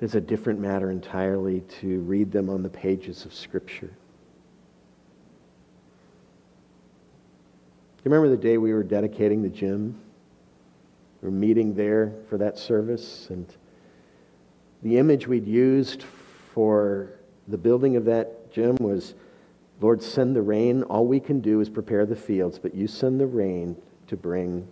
It's 0.04 0.16
a 0.16 0.22
different 0.22 0.60
matter 0.60 0.92
entirely 0.92 1.62
to 1.80 2.02
read 2.02 2.30
them 2.30 2.50
on 2.50 2.62
the 2.62 2.68
pages 2.68 3.24
of 3.24 3.34
Scripture. 3.34 3.88
Do 3.88 3.94
you 8.04 8.12
remember 8.12 8.28
the 8.28 8.36
day 8.36 8.58
we 8.58 8.74
were 8.74 8.84
dedicating 8.84 9.42
the 9.42 9.48
gym? 9.48 9.98
We 11.22 11.30
were 11.30 11.34
meeting 11.34 11.74
there 11.74 12.12
for 12.28 12.38
that 12.38 12.60
service, 12.60 13.28
and 13.30 13.48
the 14.82 14.98
image 14.98 15.26
we'd 15.26 15.48
used 15.48 16.04
for 16.54 17.12
the 17.48 17.58
building 17.58 17.96
of 17.96 18.04
that 18.04 18.52
gym 18.52 18.76
was 18.82 19.13
Lord, 19.80 20.04
send 20.04 20.36
the 20.36 20.42
rain. 20.42 20.84
All 20.84 21.08
we 21.08 21.22
can 21.22 21.39
do 21.39 21.62
is 21.62 21.70
prepare 21.70 22.06
the 22.06 22.18
fields, 22.18 22.60
but 22.60 22.76
you 22.76 22.88
send 22.88 23.22
the 23.22 23.26
rain 23.26 23.78
to 24.08 24.18
bring 24.18 24.68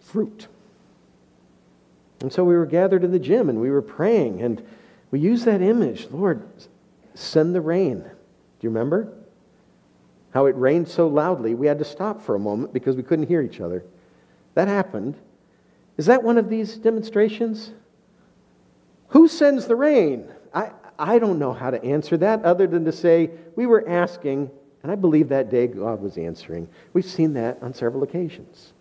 fruit. 0.00 0.48
And 2.20 2.32
so 2.32 2.44
we 2.44 2.56
were 2.56 2.66
gathered 2.66 3.04
in 3.04 3.12
the 3.12 3.18
gym 3.18 3.48
and 3.48 3.60
we 3.60 3.70
were 3.70 3.82
praying, 3.82 4.42
and 4.42 4.64
we 5.10 5.20
used 5.20 5.44
that 5.44 5.62
image 5.62 6.08
Lord, 6.10 6.42
send 7.14 7.54
the 7.54 7.60
rain. 7.60 7.98
Do 8.00 8.08
you 8.60 8.70
remember? 8.70 9.12
How 10.32 10.46
it 10.46 10.56
rained 10.56 10.88
so 10.88 11.08
loudly, 11.08 11.54
we 11.54 11.66
had 11.66 11.78
to 11.78 11.84
stop 11.84 12.22
for 12.22 12.34
a 12.34 12.38
moment 12.38 12.72
because 12.72 12.96
we 12.96 13.02
couldn't 13.02 13.28
hear 13.28 13.42
each 13.42 13.60
other. 13.60 13.84
That 14.54 14.68
happened. 14.68 15.16
Is 15.96 16.06
that 16.06 16.22
one 16.22 16.36
of 16.36 16.48
these 16.50 16.76
demonstrations? 16.76 17.72
Who 19.08 19.28
sends 19.28 19.66
the 19.66 19.76
rain? 19.76 20.28
I, 20.52 20.72
I 20.98 21.18
don't 21.18 21.38
know 21.38 21.52
how 21.52 21.70
to 21.70 21.82
answer 21.82 22.16
that 22.18 22.44
other 22.44 22.66
than 22.66 22.84
to 22.84 22.92
say 22.92 23.30
we 23.54 23.66
were 23.66 23.88
asking, 23.88 24.50
and 24.82 24.92
I 24.92 24.94
believe 24.94 25.28
that 25.28 25.50
day 25.50 25.66
God 25.66 26.00
was 26.00 26.18
answering. 26.18 26.68
We've 26.92 27.04
seen 27.04 27.34
that 27.34 27.58
on 27.62 27.72
several 27.72 28.02
occasions. 28.02 28.72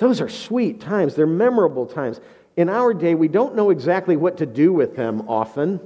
Those 0.00 0.22
are 0.22 0.30
sweet 0.30 0.80
times, 0.80 1.14
they're 1.14 1.26
memorable 1.26 1.84
times. 1.84 2.20
In 2.56 2.70
our 2.70 2.94
day, 2.94 3.14
we 3.14 3.28
don't 3.28 3.54
know 3.54 3.68
exactly 3.68 4.16
what 4.16 4.38
to 4.38 4.46
do 4.46 4.72
with 4.72 4.96
them 4.96 5.28
often 5.28 5.78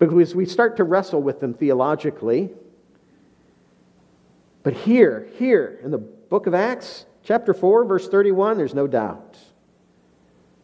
because 0.00 0.34
we 0.34 0.44
start 0.44 0.76
to 0.78 0.84
wrestle 0.84 1.22
with 1.22 1.38
them 1.38 1.54
theologically. 1.54 2.50
But 4.64 4.72
here, 4.72 5.28
here 5.38 5.78
in 5.84 5.92
the 5.92 5.98
book 5.98 6.48
of 6.48 6.54
Acts, 6.54 7.06
chapter 7.22 7.54
4, 7.54 7.84
verse 7.84 8.08
31, 8.08 8.58
there's 8.58 8.74
no 8.74 8.88
doubt. 8.88 9.38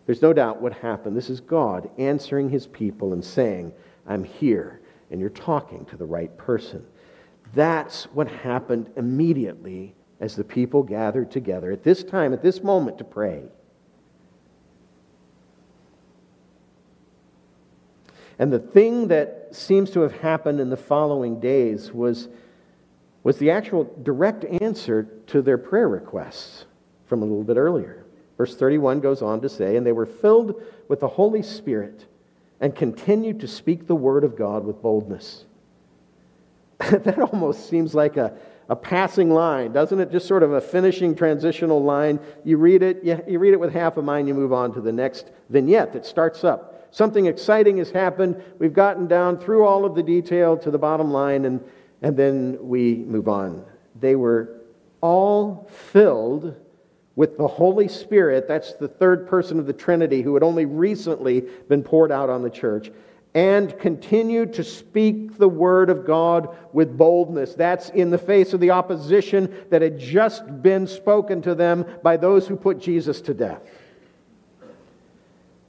There's 0.07 0.21
no 0.21 0.33
doubt 0.33 0.61
what 0.61 0.73
happened. 0.73 1.17
This 1.17 1.31
is 1.31 1.41
God 1.41 1.89
answering 1.99 2.51
his 2.51 2.67
people 2.67 3.13
and 3.13 3.25
saying, 3.25 3.73
I'm 4.09 4.25
here, 4.25 4.81
and 5.13 5.21
you're 5.21 5.31
talking 5.31 5.85
to 5.85 5.97
the 5.97 6.05
right 6.05 6.37
person. 6.37 6.85
That's 7.55 8.05
what 8.07 8.27
happened 8.27 8.91
immediately 8.97 9.95
as 10.21 10.37
the 10.37 10.45
people 10.45 10.83
gathered 10.83 11.31
together 11.31 11.73
at 11.73 11.83
this 11.83 12.05
time, 12.05 12.33
at 12.33 12.43
this 12.43 12.63
moment, 12.63 12.99
to 12.99 13.05
pray. 13.05 13.45
And 18.39 18.53
the 18.53 18.59
thing 18.59 19.09
that 19.09 19.49
seems 19.53 19.91
to 19.91 20.01
have 20.01 20.21
happened 20.21 20.61
in 20.61 20.71
the 20.71 20.77
following 20.77 21.41
days 21.41 21.93
was, 21.93 22.29
was 23.23 23.39
the 23.39 23.51
actual 23.51 23.95
direct 24.03 24.45
answer 24.45 25.09
to 25.27 25.43
their 25.43 25.59
prayer 25.59 25.89
requests. 25.89 26.65
from 27.07 27.23
a 27.23 27.25
little 27.25 27.43
bit 27.43 27.57
earlier. 27.57 28.05
Verse 28.39 28.55
31 28.55 29.01
goes 29.01 29.21
on 29.21 29.41
to 29.41 29.49
say, 29.49 29.77
And 29.77 29.85
they 29.85 29.93
were 29.93 30.07
filled 30.07 30.63
with 30.89 31.01
the 31.01 31.09
Holy 31.09 31.43
Spirit 31.43 32.07
and 32.61 32.75
continued 32.75 33.41
to 33.41 33.49
speak 33.49 33.87
the 33.87 33.97
word 33.97 34.23
of 34.23 34.37
God 34.37 34.65
with 34.65 34.81
boldness. 34.81 35.45
that 36.79 37.19
almost 37.19 37.69
seems 37.69 37.95
like 37.95 38.17
a, 38.17 38.33
a 38.71 38.77
passing 38.77 39.31
line, 39.31 39.73
doesn't 39.73 39.99
it? 39.99 40.13
Just 40.13 40.29
sort 40.29 40.45
of 40.45 40.53
a 40.53 40.61
finishing 40.61 41.17
transitional 41.17 41.83
line. 41.83 42.21
You 42.45 42.57
read 42.57 42.85
it, 42.85 43.03
you, 43.03 43.39
read 43.41 43.53
it 43.53 43.59
with 43.59 43.73
half 43.73 43.97
a 43.97 44.03
mind, 44.03 44.29
you 44.29 44.35
move 44.35 44.53
on 44.53 44.73
to 44.75 44.81
the 44.81 44.93
next 44.93 45.33
vignette 45.49 45.93
that 45.93 46.07
starts 46.07 46.45
up. 46.45 46.87
Something 46.93 47.27
exciting 47.27 47.79
has 47.79 47.91
happened. 47.91 48.41
We've 48.61 48.73
gotten 48.73 49.09
down 49.09 49.39
through 49.39 49.67
all 49.67 49.85
of 49.85 49.97
the 49.97 50.05
detail 50.05 50.57
to 50.59 50.71
the 50.71 50.79
bottom 50.79 51.13
line, 51.13 51.47
and, 51.47 51.61
and 52.01 52.17
then 52.17 52.59
we 52.61 52.95
move 52.95 53.27
on. 53.27 53.65
They 53.99 54.15
were 54.15 54.61
all 55.01 55.69
filled 55.69 56.55
with 57.17 57.39
the 57.39 57.49
Holy 57.49 57.89
Spirit. 57.89 58.47
That's 58.47 58.75
the 58.75 58.89
third 58.89 59.27
person 59.27 59.59
of 59.59 59.67
the 59.67 59.73
Trinity 59.73 60.23
who 60.23 60.35
had 60.35 60.45
only 60.45 60.65
recently 60.65 61.41
been 61.69 61.83
poured 61.83 62.13
out 62.13 62.31
on 62.31 62.43
the 62.43 62.51
church 62.51 62.93
and 63.35 63.79
continue 63.79 64.45
to 64.45 64.65
speak 64.65 65.39
the 65.39 65.49
word 65.49 65.89
of 65.89 66.05
God 66.05 66.57
with 66.73 66.97
boldness. 66.97 67.55
That's 67.55 67.89
in 67.91 68.11
the 68.11 68.19
face 68.19 68.53
of 68.53 68.61
the 68.61 68.71
opposition 68.71 69.55
that 69.71 69.83
had 69.83 69.99
just 69.99 70.63
been 70.63 70.87
spoken 70.87 71.41
to 71.43 71.55
them 71.55 71.87
by 72.03 72.17
those 72.17 72.49
who 72.49 72.57
put 72.57 72.81
Jesus 72.81 73.21
to 73.23 73.35
death. 73.35 73.63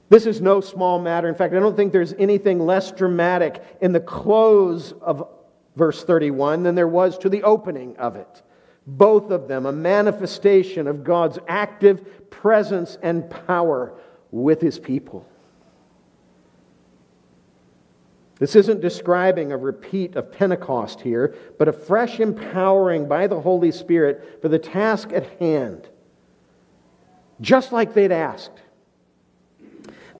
This 0.08 0.26
is 0.26 0.40
no 0.40 0.60
small 0.60 0.98
matter. 0.98 1.28
In 1.28 1.34
fact, 1.34 1.54
I 1.54 1.60
don't 1.60 1.76
think 1.76 1.92
there's 1.92 2.12
anything 2.14 2.58
less 2.58 2.90
dramatic 2.92 3.62
in 3.80 3.92
the 3.92 4.00
close 4.00 4.92
of 5.00 5.28
verse 5.76 6.04
31 6.04 6.64
than 6.64 6.74
there 6.74 6.88
was 6.88 7.16
to 7.18 7.28
the 7.28 7.44
opening 7.44 7.96
of 7.96 8.16
it. 8.16 8.42
Both 8.86 9.30
of 9.30 9.48
them 9.48 9.64
a 9.64 9.72
manifestation 9.72 10.86
of 10.88 11.04
God's 11.04 11.38
active 11.48 12.30
presence 12.30 12.98
and 13.02 13.30
power 13.46 13.94
with 14.32 14.60
his 14.60 14.78
people. 14.78 15.26
This 18.42 18.56
isn't 18.56 18.80
describing 18.80 19.52
a 19.52 19.56
repeat 19.56 20.16
of 20.16 20.32
Pentecost 20.32 21.00
here, 21.00 21.32
but 21.60 21.68
a 21.68 21.72
fresh 21.72 22.18
empowering 22.18 23.06
by 23.06 23.28
the 23.28 23.40
Holy 23.40 23.70
Spirit 23.70 24.40
for 24.42 24.48
the 24.48 24.58
task 24.58 25.12
at 25.12 25.38
hand. 25.38 25.88
Just 27.40 27.70
like 27.70 27.94
they'd 27.94 28.10
asked. 28.10 28.60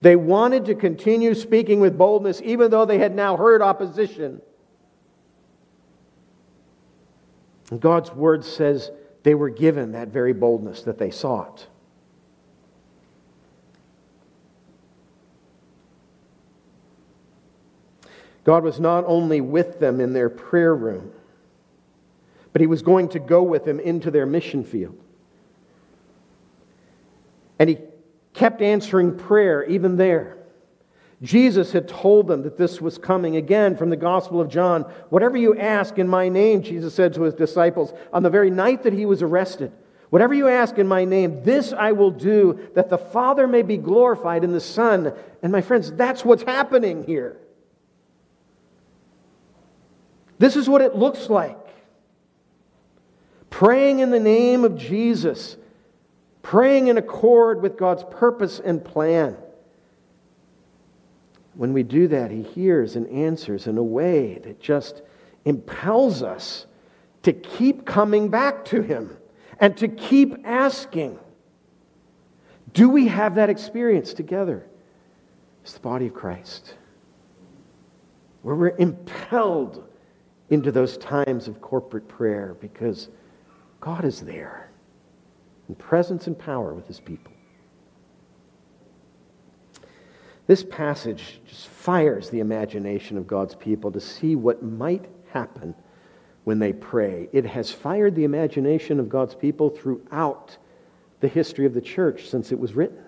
They 0.02 0.14
wanted 0.14 0.66
to 0.66 0.76
continue 0.76 1.34
speaking 1.34 1.80
with 1.80 1.98
boldness, 1.98 2.40
even 2.44 2.70
though 2.70 2.84
they 2.84 2.98
had 2.98 3.12
now 3.12 3.36
heard 3.36 3.60
opposition. 3.60 4.40
And 7.72 7.80
God's 7.80 8.12
word 8.12 8.44
says 8.44 8.92
they 9.24 9.34
were 9.34 9.50
given 9.50 9.90
that 9.92 10.10
very 10.10 10.32
boldness 10.32 10.82
that 10.82 10.96
they 10.96 11.10
sought. 11.10 11.66
God 18.44 18.64
was 18.64 18.80
not 18.80 19.04
only 19.06 19.40
with 19.40 19.78
them 19.78 20.00
in 20.00 20.12
their 20.12 20.28
prayer 20.28 20.74
room, 20.74 21.12
but 22.52 22.60
He 22.60 22.66
was 22.66 22.82
going 22.82 23.08
to 23.10 23.18
go 23.18 23.42
with 23.42 23.64
them 23.64 23.80
into 23.80 24.10
their 24.10 24.26
mission 24.26 24.64
field. 24.64 24.98
And 27.58 27.68
He 27.68 27.78
kept 28.34 28.62
answering 28.62 29.16
prayer 29.16 29.64
even 29.64 29.96
there. 29.96 30.38
Jesus 31.22 31.70
had 31.70 31.86
told 31.86 32.26
them 32.26 32.42
that 32.42 32.58
this 32.58 32.80
was 32.80 32.98
coming 32.98 33.36
again 33.36 33.76
from 33.76 33.90
the 33.90 33.96
Gospel 33.96 34.40
of 34.40 34.48
John. 34.48 34.82
Whatever 35.08 35.36
you 35.36 35.56
ask 35.56 35.98
in 35.98 36.08
my 36.08 36.28
name, 36.28 36.62
Jesus 36.62 36.94
said 36.94 37.14
to 37.14 37.22
his 37.22 37.34
disciples 37.34 37.92
on 38.12 38.24
the 38.24 38.30
very 38.30 38.50
night 38.50 38.82
that 38.82 38.92
he 38.92 39.06
was 39.06 39.22
arrested, 39.22 39.70
whatever 40.10 40.34
you 40.34 40.48
ask 40.48 40.78
in 40.78 40.88
my 40.88 41.04
name, 41.04 41.44
this 41.44 41.72
I 41.72 41.92
will 41.92 42.10
do 42.10 42.68
that 42.74 42.90
the 42.90 42.98
Father 42.98 43.46
may 43.46 43.62
be 43.62 43.76
glorified 43.76 44.42
in 44.42 44.50
the 44.50 44.60
Son. 44.60 45.12
And 45.44 45.52
my 45.52 45.60
friends, 45.60 45.92
that's 45.92 46.24
what's 46.24 46.42
happening 46.42 47.04
here. 47.04 47.36
This 50.42 50.56
is 50.56 50.68
what 50.68 50.82
it 50.82 50.96
looks 50.96 51.30
like. 51.30 51.56
Praying 53.48 54.00
in 54.00 54.10
the 54.10 54.18
name 54.18 54.64
of 54.64 54.76
Jesus, 54.76 55.56
praying 56.42 56.88
in 56.88 56.98
accord 56.98 57.62
with 57.62 57.78
God's 57.78 58.02
purpose 58.10 58.58
and 58.58 58.84
plan. 58.84 59.36
When 61.54 61.72
we 61.72 61.84
do 61.84 62.08
that, 62.08 62.32
He 62.32 62.42
hears 62.42 62.96
and 62.96 63.06
answers 63.06 63.68
in 63.68 63.78
a 63.78 63.84
way 63.84 64.40
that 64.42 64.58
just 64.58 65.02
impels 65.44 66.24
us 66.24 66.66
to 67.22 67.32
keep 67.32 67.86
coming 67.86 68.28
back 68.28 68.64
to 68.64 68.82
Him 68.82 69.16
and 69.60 69.76
to 69.76 69.86
keep 69.86 70.44
asking. 70.44 71.20
Do 72.72 72.88
we 72.88 73.06
have 73.06 73.36
that 73.36 73.48
experience 73.48 74.12
together 74.12 74.66
as 75.64 75.74
the 75.74 75.78
body 75.78 76.08
of 76.08 76.14
Christ? 76.14 76.74
Where 78.42 78.56
we're 78.56 78.76
impelled 78.76 79.86
into 80.52 80.70
those 80.70 80.98
times 80.98 81.48
of 81.48 81.62
corporate 81.62 82.06
prayer 82.06 82.54
because 82.60 83.08
God 83.80 84.04
is 84.04 84.20
there 84.20 84.70
in 85.66 85.74
presence 85.74 86.26
and 86.26 86.38
power 86.38 86.74
with 86.74 86.86
his 86.86 87.00
people. 87.00 87.32
This 90.46 90.62
passage 90.62 91.40
just 91.48 91.68
fires 91.68 92.28
the 92.28 92.40
imagination 92.40 93.16
of 93.16 93.26
God's 93.26 93.54
people 93.54 93.90
to 93.92 94.00
see 94.00 94.36
what 94.36 94.62
might 94.62 95.06
happen 95.30 95.74
when 96.44 96.58
they 96.58 96.74
pray. 96.74 97.30
It 97.32 97.46
has 97.46 97.70
fired 97.70 98.14
the 98.14 98.24
imagination 98.24 99.00
of 99.00 99.08
God's 99.08 99.34
people 99.34 99.70
throughout 99.70 100.58
the 101.20 101.28
history 101.28 101.64
of 101.64 101.72
the 101.72 101.80
church 101.80 102.28
since 102.28 102.52
it 102.52 102.58
was 102.58 102.74
written, 102.74 103.02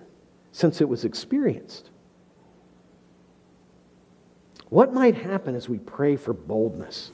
since 0.52 0.80
it 0.80 0.88
was 0.88 1.04
experienced. 1.04 1.90
What 4.70 4.94
might 4.94 5.16
happen 5.16 5.54
as 5.54 5.68
we 5.68 5.78
pray 5.78 6.16
for 6.16 6.32
boldness? 6.32 7.12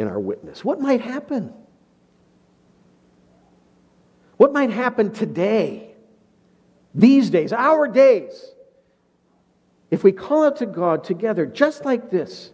In 0.00 0.08
our 0.08 0.18
witness? 0.18 0.64
What 0.64 0.80
might 0.80 1.02
happen? 1.02 1.52
What 4.38 4.50
might 4.50 4.70
happen 4.70 5.12
today, 5.12 5.94
these 6.94 7.28
days, 7.28 7.52
our 7.52 7.86
days, 7.86 8.46
if 9.90 10.02
we 10.02 10.12
call 10.12 10.44
out 10.44 10.56
to 10.56 10.66
God 10.66 11.04
together 11.04 11.44
just 11.44 11.84
like 11.84 12.10
this 12.10 12.50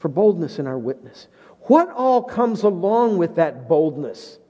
for 0.00 0.08
boldness 0.08 0.58
in 0.58 0.66
our 0.66 0.76
witness? 0.76 1.28
What 1.60 1.90
all 1.90 2.24
comes 2.24 2.64
along 2.64 3.18
with 3.18 3.36
that 3.36 3.68
boldness 3.68 4.40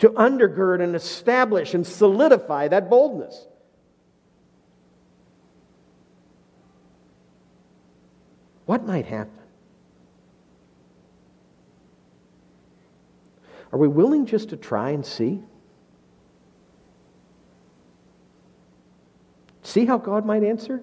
to 0.00 0.08
undergird 0.10 0.82
and 0.82 0.96
establish 0.96 1.72
and 1.72 1.86
solidify 1.86 2.66
that 2.66 2.90
boldness? 2.90 3.46
What 8.64 8.84
might 8.84 9.06
happen? 9.06 9.45
Are 13.72 13.78
we 13.78 13.88
willing 13.88 14.26
just 14.26 14.50
to 14.50 14.56
try 14.56 14.90
and 14.90 15.04
see? 15.04 15.42
See 19.62 19.84
how 19.84 19.98
God 19.98 20.24
might 20.24 20.44
answer 20.44 20.82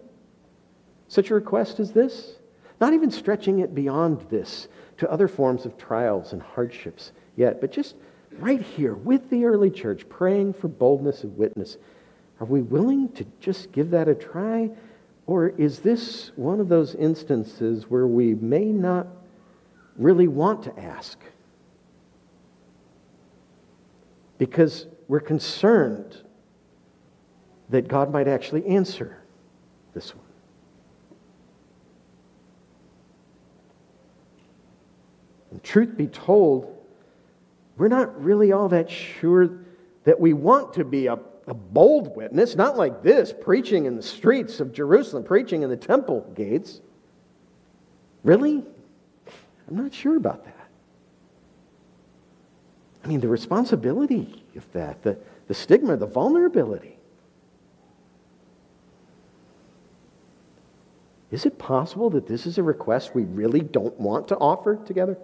such 1.08 1.32
a 1.32 1.36
request 1.36 1.80
as 1.80 1.92
this? 1.92 2.34
Not 2.82 2.94
even 2.94 3.12
stretching 3.12 3.60
it 3.60 3.74
beyond 3.74 4.22
this 4.30 4.68
to 4.98 5.10
other 5.10 5.28
forms 5.28 5.66
of 5.66 5.78
trials 5.78 6.34
and 6.34 6.42
hardships 6.42 7.12
yet, 7.36 7.62
but 7.62 7.72
just 7.72 7.96
right 8.40 8.62
here 8.62 8.94
with 8.94 9.30
the 9.30 9.46
early 9.46 9.70
church, 9.70 10.08
praying 10.10 10.54
for 10.54 10.68
boldness 10.68 11.24
of 11.24 11.38
witness. 11.38 11.78
Are 12.40 12.46
we 12.46 12.62
willing 12.62 13.10
to 13.14 13.26
just 13.40 13.72
give 13.72 13.92
that 13.92 14.08
a 14.08 14.16
try? 14.16 14.72
Or 15.28 15.50
is 15.50 15.80
this 15.80 16.32
one 16.36 16.60
of 16.60 16.68
those 16.68 16.96
instances 16.96 17.90
where 17.90 18.08
we 18.08 18.34
may 18.36 18.66
not 18.66 19.08
really 19.98 20.28
want 20.28 20.64
to 20.64 20.80
ask? 20.80 21.20
Because 24.38 24.88
we're 25.08 25.20
concerned 25.20 26.18
that 27.70 27.88
God 27.88 28.12
might 28.12 28.28
actually 28.28 28.66
answer 28.66 29.22
this 29.94 30.16
one. 30.16 30.26
And 35.52 35.64
truth 35.64 35.96
be 35.96 36.08
told, 36.08 36.76
we're 37.78 37.88
not 37.88 38.24
really 38.24 38.52
all 38.52 38.70
that 38.70 38.90
sure 38.90 39.50
that 40.04 40.20
we 40.20 40.34
want 40.34 40.74
to 40.74 40.84
be 40.84 41.08
a, 41.08 41.18
a 41.48 41.54
bold 41.54 42.16
witness, 42.16 42.56
not 42.56 42.78
like 42.78 43.04
this, 43.04 43.34
preaching 43.34 43.86
in 43.86 43.96
the 43.96 44.04
streets 44.04 44.60
of 44.60 44.74
Jerusalem, 44.74 45.24
preaching 45.24 45.62
in 45.62 45.70
the 45.70 45.78
temple 45.78 46.22
gates. 46.36 46.82
Really? 48.24 48.64
I'm 49.68 49.76
not 49.76 49.94
sure 49.94 50.18
about 50.18 50.44
that. 50.46 50.62
I 53.04 53.08
mean, 53.08 53.20
the 53.20 53.28
responsibility 53.28 54.43
of 54.56 54.72
that, 54.74 55.04
the, 55.04 55.18
the 55.47 55.54
stigma, 55.54 55.97
the 55.97 56.06
vulnerability. 56.06 56.97
Is 61.32 61.45
it 61.45 61.58
possible 61.60 62.10
that 62.12 62.28
this 62.28 62.45
is 62.45 62.58
a 62.58 62.64
request 62.64 63.16
we 63.16 63.24
really 63.24 63.62
don't 63.62 63.99
want 63.99 64.28
to 64.30 64.38
offer 64.38 64.76
together? 64.76 65.18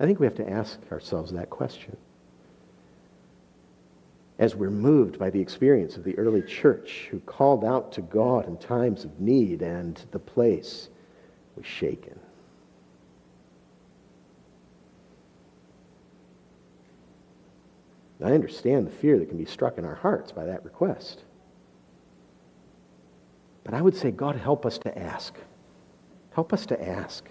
I 0.00 0.06
think 0.06 0.18
we 0.18 0.26
have 0.26 0.36
to 0.36 0.50
ask 0.50 0.78
ourselves 0.90 1.32
that 1.32 1.50
question. 1.50 1.96
as 4.38 4.54
we're 4.54 4.70
moved 4.70 5.18
by 5.18 5.30
the 5.30 5.40
experience 5.40 5.96
of 5.96 6.04
the 6.04 6.16
early 6.18 6.42
church 6.42 7.08
who 7.10 7.20
called 7.20 7.64
out 7.64 7.92
to 7.92 8.02
God 8.02 8.46
in 8.46 8.56
times 8.58 9.04
of 9.04 9.18
need 9.18 9.62
and 9.62 10.04
the 10.10 10.18
place 10.18 10.88
was 11.56 11.64
shaken. 11.64 12.18
I 18.22 18.32
understand 18.32 18.86
the 18.86 18.90
fear 18.90 19.18
that 19.18 19.28
can 19.28 19.38
be 19.38 19.44
struck 19.44 19.78
in 19.78 19.84
our 19.84 19.94
hearts 19.94 20.32
by 20.32 20.46
that 20.46 20.64
request. 20.64 21.22
But 23.62 23.74
I 23.74 23.82
would 23.82 23.96
say, 23.96 24.10
God, 24.10 24.36
help 24.36 24.64
us 24.64 24.78
to 24.78 24.98
ask. 24.98 25.34
Help 26.32 26.52
us 26.52 26.66
to 26.66 26.88
ask. 26.88 27.28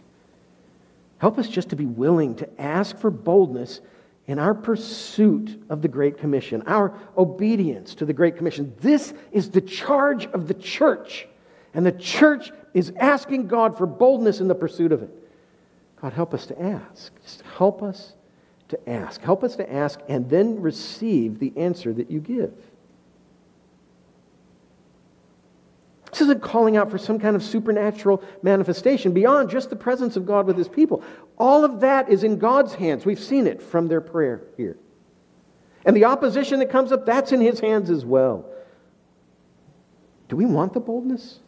Help 1.17 1.39
us 1.39 1.47
just 1.47 1.69
to 1.69 1.75
be 1.75 1.86
willing 1.86 2.36
to 2.36 2.61
ask 2.61 2.97
for 2.97 3.09
boldness 3.09 3.81
in 4.27 4.39
our 4.39 4.53
pursuit 4.53 5.63
of 5.69 5.81
the 5.81 5.88
Great 5.88 6.17
Commission, 6.17 6.63
our 6.65 6.97
obedience 7.17 7.95
to 7.95 8.05
the 8.05 8.13
Great 8.13 8.38
Commission. 8.38 8.73
This 8.79 9.13
is 9.31 9.51
the 9.51 9.61
charge 9.61 10.25
of 10.27 10.47
the 10.47 10.53
church. 10.53 11.27
And 11.73 11.86
the 11.86 11.91
church 11.91 12.51
is 12.73 12.91
asking 12.99 13.47
God 13.47 13.77
for 13.77 13.86
boldness 13.86 14.39
in 14.39 14.47
the 14.47 14.55
pursuit 14.55 14.91
of 14.91 15.03
it. 15.03 15.09
God, 16.01 16.13
help 16.13 16.33
us 16.33 16.45
to 16.47 16.61
ask. 16.61 17.11
Just 17.21 17.41
help 17.57 17.81
us 17.81 18.13
to 18.70 18.89
ask. 18.89 19.22
Help 19.22 19.43
us 19.43 19.55
to 19.57 19.72
ask 19.72 19.99
and 20.09 20.30
then 20.30 20.61
receive 20.61 21.39
the 21.39 21.53
answer 21.55 21.93
that 21.93 22.09
you 22.09 22.20
give. 22.20 22.53
This 26.11 26.22
isn't 26.22 26.41
calling 26.41 26.78
out 26.78 26.89
for 26.89 26.97
some 26.97 27.20
kind 27.20 27.36
of 27.36 27.43
supernatural 27.43 28.24
manifestation 28.41 29.11
beyond 29.11 29.49
just 29.49 29.70
the 29.70 29.76
presence 29.76 30.16
of 30.16 30.26
God 30.26 30.47
with 30.47 30.57
his 30.57 30.70
people. 30.70 31.03
All 31.38 31.66
of 31.66 31.82
that 31.82 32.09
is 32.09 32.24
in 32.24 32.39
God's 32.39 32.74
hands. 32.74 33.05
We've 33.05 33.20
seen 33.20 33.47
it 33.47 33.61
from 33.61 33.89
their 33.89 33.99
prayer 33.99 34.41
here. 34.55 34.78
And 35.84 35.93
the 35.93 36.05
opposition 36.05 36.59
that 36.59 36.70
comes 36.70 36.93
up, 36.93 37.05
that's 37.05 37.34
in 37.34 37.41
his 37.41 37.59
hands 37.59 37.89
as 37.89 38.05
well. 38.05 38.45
Do 40.30 40.38
we 40.38 40.45
want 40.45 40.74
the 40.74 40.80
boldness? 40.80 41.39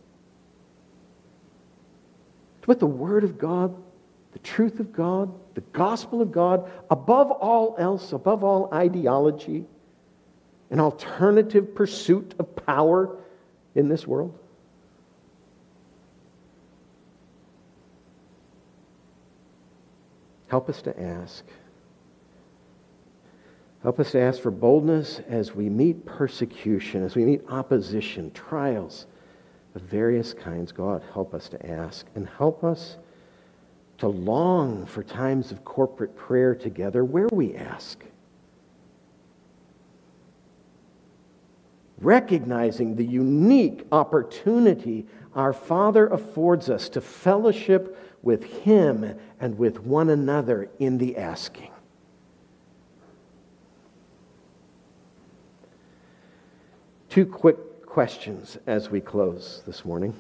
To 2.61 2.65
put 2.65 2.79
the 2.79 2.85
Word 2.85 3.23
of 3.23 3.37
God, 3.37 3.75
the 4.33 4.39
truth 4.39 4.81
of 4.81 4.91
God, 4.91 5.33
the 5.57 5.61
gospel 5.73 6.21
of 6.21 6.31
God, 6.31 6.71
above 6.91 7.31
all 7.31 7.75
else, 7.79 8.13
above 8.13 8.43
all 8.43 8.69
ideology, 8.71 9.65
an 10.69 10.79
alternative 10.79 11.73
pursuit 11.73 12.35
of 12.37 12.55
power 12.67 13.17
in 13.73 13.89
this 13.89 14.05
world? 14.05 14.37
Help 20.45 20.69
us 20.69 20.83
to 20.83 21.01
ask. 21.01 21.43
Help 23.81 23.99
us 23.99 24.11
to 24.11 24.19
ask 24.19 24.39
for 24.39 24.51
boldness 24.51 25.21
as 25.27 25.55
we 25.55 25.69
meet 25.69 26.05
persecution, 26.05 27.03
as 27.03 27.15
we 27.15 27.25
meet 27.25 27.41
opposition, 27.49 28.29
trials 28.29 29.07
of 29.73 29.81
various 29.81 30.35
kinds. 30.35 30.71
God, 30.71 31.01
help 31.13 31.33
us 31.33 31.49
to 31.49 31.65
ask 31.65 32.05
and 32.13 32.29
help 32.37 32.63
us 32.63 32.97
to 33.97 34.07
long 34.07 34.85
for 34.85 35.03
times 35.03 35.51
of 35.51 35.65
corporate 35.65 36.15
prayer 36.15 36.53
together 36.53 37.03
where 37.03 37.27
we 37.31 37.55
ask. 37.55 38.03
Recognizing 41.99 42.95
the 42.95 43.05
unique 43.05 43.85
opportunity 43.91 45.07
our 45.33 45.53
Father 45.53 46.07
affords 46.07 46.69
us 46.69 46.89
to 46.89 47.01
fellowship 47.01 48.17
with 48.21 48.43
Him 48.43 49.17
and 49.39 49.57
with 49.57 49.79
one 49.79 50.09
another 50.09 50.69
in 50.79 50.97
the 50.97 51.17
asking. 51.17 51.71
Two 57.09 57.25
quick 57.25 57.85
questions 57.85 58.57
as 58.67 58.91
we 58.91 59.01
close 59.01 59.63
this 59.65 59.83
morning. 59.83 60.13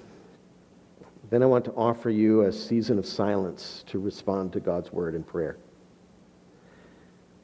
Then 1.29 1.43
I 1.43 1.45
want 1.45 1.65
to 1.65 1.73
offer 1.73 2.09
you 2.09 2.43
a 2.43 2.51
season 2.51 2.97
of 2.97 3.05
silence 3.05 3.83
to 3.87 3.99
respond 3.99 4.53
to 4.53 4.59
God's 4.59 4.93
word 4.93 5.13
in 5.13 5.23
prayer. 5.23 5.57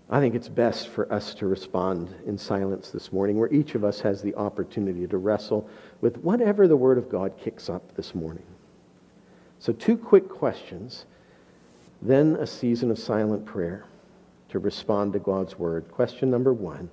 I 0.10 0.20
think 0.20 0.36
it's 0.36 0.48
best 0.48 0.90
for 0.90 1.12
us 1.12 1.34
to 1.36 1.48
respond 1.48 2.14
in 2.26 2.38
silence 2.38 2.92
this 2.92 3.12
morning, 3.12 3.38
where 3.38 3.52
each 3.52 3.74
of 3.74 3.84
us 3.84 4.00
has 4.02 4.22
the 4.22 4.36
opportunity 4.36 5.08
to 5.08 5.18
wrestle 5.18 5.68
with 6.02 6.18
whatever 6.18 6.68
the 6.68 6.78
Word 6.78 6.98
of 6.98 7.10
God 7.10 7.34
kicks 7.38 7.70
up 7.70 7.96
this 7.96 8.14
morning. 8.14 8.46
So, 9.60 9.74
two 9.74 9.98
quick 9.98 10.30
questions, 10.30 11.06
then 12.02 12.36
a 12.36 12.46
season 12.46 12.92
of 12.92 13.00
silent 13.00 13.46
prayer 13.46 13.86
to 14.50 14.60
respond 14.60 15.14
to 15.14 15.20
God's 15.20 15.58
Word. 15.58 15.90
Question 15.90 16.30
number 16.30 16.54
one 16.54 16.90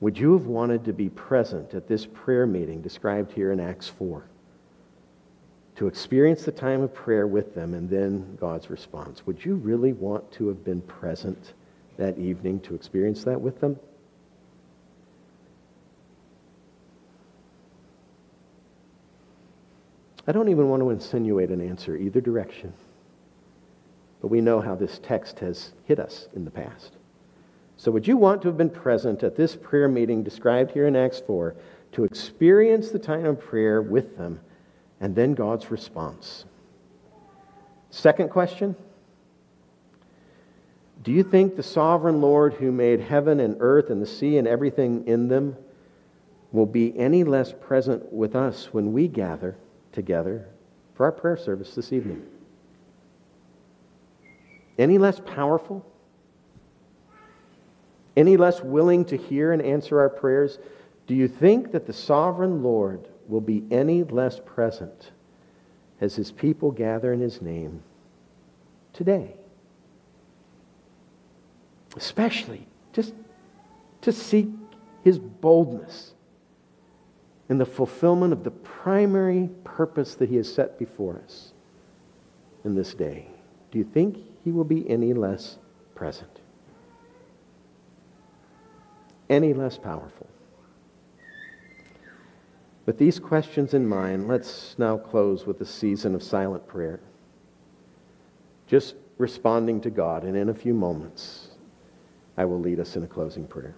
Would 0.00 0.18
you 0.18 0.32
have 0.32 0.46
wanted 0.46 0.84
to 0.86 0.92
be 0.92 1.10
present 1.10 1.74
at 1.74 1.86
this 1.86 2.06
prayer 2.06 2.46
meeting 2.46 2.80
described 2.80 3.32
here 3.32 3.52
in 3.52 3.60
Acts 3.60 3.88
4? 3.88 4.24
To 5.80 5.86
experience 5.86 6.44
the 6.44 6.52
time 6.52 6.82
of 6.82 6.92
prayer 6.92 7.26
with 7.26 7.54
them 7.54 7.72
and 7.72 7.88
then 7.88 8.36
God's 8.38 8.68
response. 8.68 9.26
Would 9.26 9.42
you 9.42 9.54
really 9.54 9.94
want 9.94 10.30
to 10.32 10.48
have 10.48 10.62
been 10.62 10.82
present 10.82 11.54
that 11.96 12.18
evening 12.18 12.60
to 12.60 12.74
experience 12.74 13.24
that 13.24 13.40
with 13.40 13.62
them? 13.62 13.80
I 20.26 20.32
don't 20.32 20.50
even 20.50 20.68
want 20.68 20.82
to 20.82 20.90
insinuate 20.90 21.48
an 21.48 21.66
answer 21.66 21.96
either 21.96 22.20
direction. 22.20 22.74
But 24.20 24.28
we 24.28 24.42
know 24.42 24.60
how 24.60 24.74
this 24.74 25.00
text 25.02 25.38
has 25.38 25.72
hit 25.86 25.98
us 25.98 26.28
in 26.34 26.44
the 26.44 26.50
past. 26.50 26.92
So, 27.78 27.90
would 27.90 28.06
you 28.06 28.18
want 28.18 28.42
to 28.42 28.48
have 28.48 28.58
been 28.58 28.68
present 28.68 29.22
at 29.22 29.34
this 29.34 29.56
prayer 29.56 29.88
meeting 29.88 30.22
described 30.22 30.72
here 30.72 30.86
in 30.86 30.94
Acts 30.94 31.20
4 31.26 31.54
to 31.92 32.04
experience 32.04 32.90
the 32.90 32.98
time 32.98 33.24
of 33.24 33.40
prayer 33.40 33.80
with 33.80 34.18
them 34.18 34.40
and 35.00 35.16
then 35.16 35.32
God's 35.34 35.70
response. 35.70 36.44
Second 37.90 38.30
question 38.30 38.76
Do 41.02 41.10
you 41.12 41.22
think 41.22 41.56
the 41.56 41.62
sovereign 41.62 42.20
Lord 42.20 42.54
who 42.54 42.70
made 42.70 43.00
heaven 43.00 43.40
and 43.40 43.56
earth 43.60 43.90
and 43.90 44.00
the 44.00 44.06
sea 44.06 44.36
and 44.36 44.46
everything 44.46 45.06
in 45.06 45.28
them 45.28 45.56
will 46.52 46.66
be 46.66 46.96
any 46.98 47.24
less 47.24 47.52
present 47.52 48.12
with 48.12 48.36
us 48.36 48.72
when 48.72 48.92
we 48.92 49.08
gather 49.08 49.56
together 49.92 50.48
for 50.94 51.06
our 51.06 51.12
prayer 51.12 51.36
service 51.36 51.74
this 51.74 51.92
evening? 51.92 52.22
Any 54.78 54.98
less 54.98 55.20
powerful? 55.20 55.84
Any 58.16 58.36
less 58.36 58.60
willing 58.60 59.04
to 59.06 59.16
hear 59.16 59.52
and 59.52 59.62
answer 59.62 60.00
our 60.00 60.08
prayers? 60.08 60.58
Do 61.06 61.14
you 61.14 61.28
think 61.28 61.72
that 61.72 61.86
the 61.86 61.92
sovereign 61.92 62.62
Lord 62.62 63.08
will 63.30 63.40
be 63.40 63.64
any 63.70 64.02
less 64.02 64.40
present 64.44 65.12
as 66.00 66.16
his 66.16 66.32
people 66.32 66.70
gather 66.70 67.12
in 67.12 67.20
his 67.20 67.40
name 67.40 67.82
today. 68.92 69.34
Especially 71.96 72.66
just 72.92 73.14
to 74.00 74.12
seek 74.12 74.48
his 75.04 75.18
boldness 75.18 76.12
in 77.48 77.58
the 77.58 77.66
fulfillment 77.66 78.32
of 78.32 78.44
the 78.44 78.50
primary 78.50 79.50
purpose 79.64 80.14
that 80.14 80.28
he 80.28 80.36
has 80.36 80.52
set 80.52 80.78
before 80.78 81.20
us 81.24 81.52
in 82.64 82.74
this 82.74 82.94
day. 82.94 83.26
Do 83.70 83.78
you 83.78 83.84
think 83.84 84.18
he 84.44 84.52
will 84.52 84.64
be 84.64 84.88
any 84.88 85.12
less 85.12 85.58
present? 85.94 86.40
Any 89.28 89.52
less 89.52 89.78
powerful? 89.78 90.28
With 92.90 92.98
these 92.98 93.20
questions 93.20 93.72
in 93.72 93.86
mind, 93.86 94.26
let's 94.26 94.74
now 94.76 94.98
close 94.98 95.46
with 95.46 95.60
a 95.60 95.64
season 95.64 96.12
of 96.16 96.24
silent 96.24 96.66
prayer. 96.66 96.98
Just 98.66 98.96
responding 99.16 99.80
to 99.82 99.90
God, 99.90 100.24
and 100.24 100.36
in 100.36 100.48
a 100.48 100.54
few 100.54 100.74
moments, 100.74 101.50
I 102.36 102.46
will 102.46 102.58
lead 102.58 102.80
us 102.80 102.96
in 102.96 103.04
a 103.04 103.06
closing 103.06 103.46
prayer. 103.46 103.76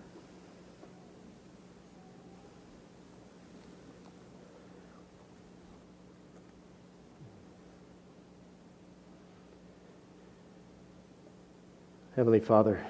Heavenly 12.16 12.40
Father, 12.40 12.82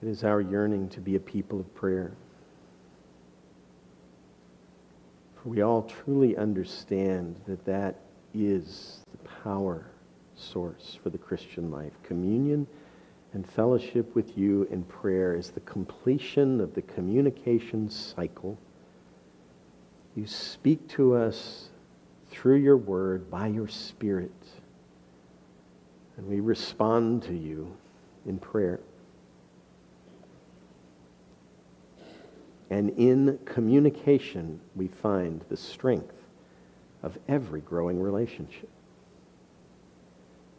it 0.00 0.08
is 0.08 0.24
our 0.24 0.40
yearning 0.40 0.88
to 0.88 1.00
be 1.00 1.14
a 1.16 1.20
people 1.20 1.60
of 1.60 1.74
prayer. 1.74 2.12
For 5.37 5.37
we 5.48 5.62
all 5.62 5.90
truly 6.04 6.36
understand 6.36 7.40
that 7.46 7.64
that 7.64 8.00
is 8.34 9.00
the 9.10 9.28
power 9.42 9.86
source 10.36 10.98
for 11.02 11.08
the 11.08 11.16
Christian 11.16 11.70
life. 11.70 11.92
Communion 12.02 12.66
and 13.32 13.48
fellowship 13.48 14.14
with 14.14 14.36
you 14.36 14.68
in 14.70 14.82
prayer 14.84 15.34
is 15.34 15.50
the 15.50 15.60
completion 15.60 16.60
of 16.60 16.74
the 16.74 16.82
communication 16.82 17.88
cycle. 17.88 18.58
You 20.14 20.26
speak 20.26 20.86
to 20.88 21.14
us 21.16 21.70
through 22.30 22.56
your 22.56 22.76
word 22.76 23.30
by 23.30 23.46
your 23.46 23.68
spirit, 23.68 24.30
and 26.18 26.26
we 26.26 26.40
respond 26.40 27.22
to 27.22 27.34
you 27.34 27.74
in 28.26 28.38
prayer. 28.38 28.80
And 32.70 32.90
in 32.98 33.38
communication, 33.44 34.60
we 34.76 34.88
find 34.88 35.44
the 35.48 35.56
strength 35.56 36.26
of 37.02 37.18
every 37.28 37.60
growing 37.60 38.00
relationship. 38.00 38.68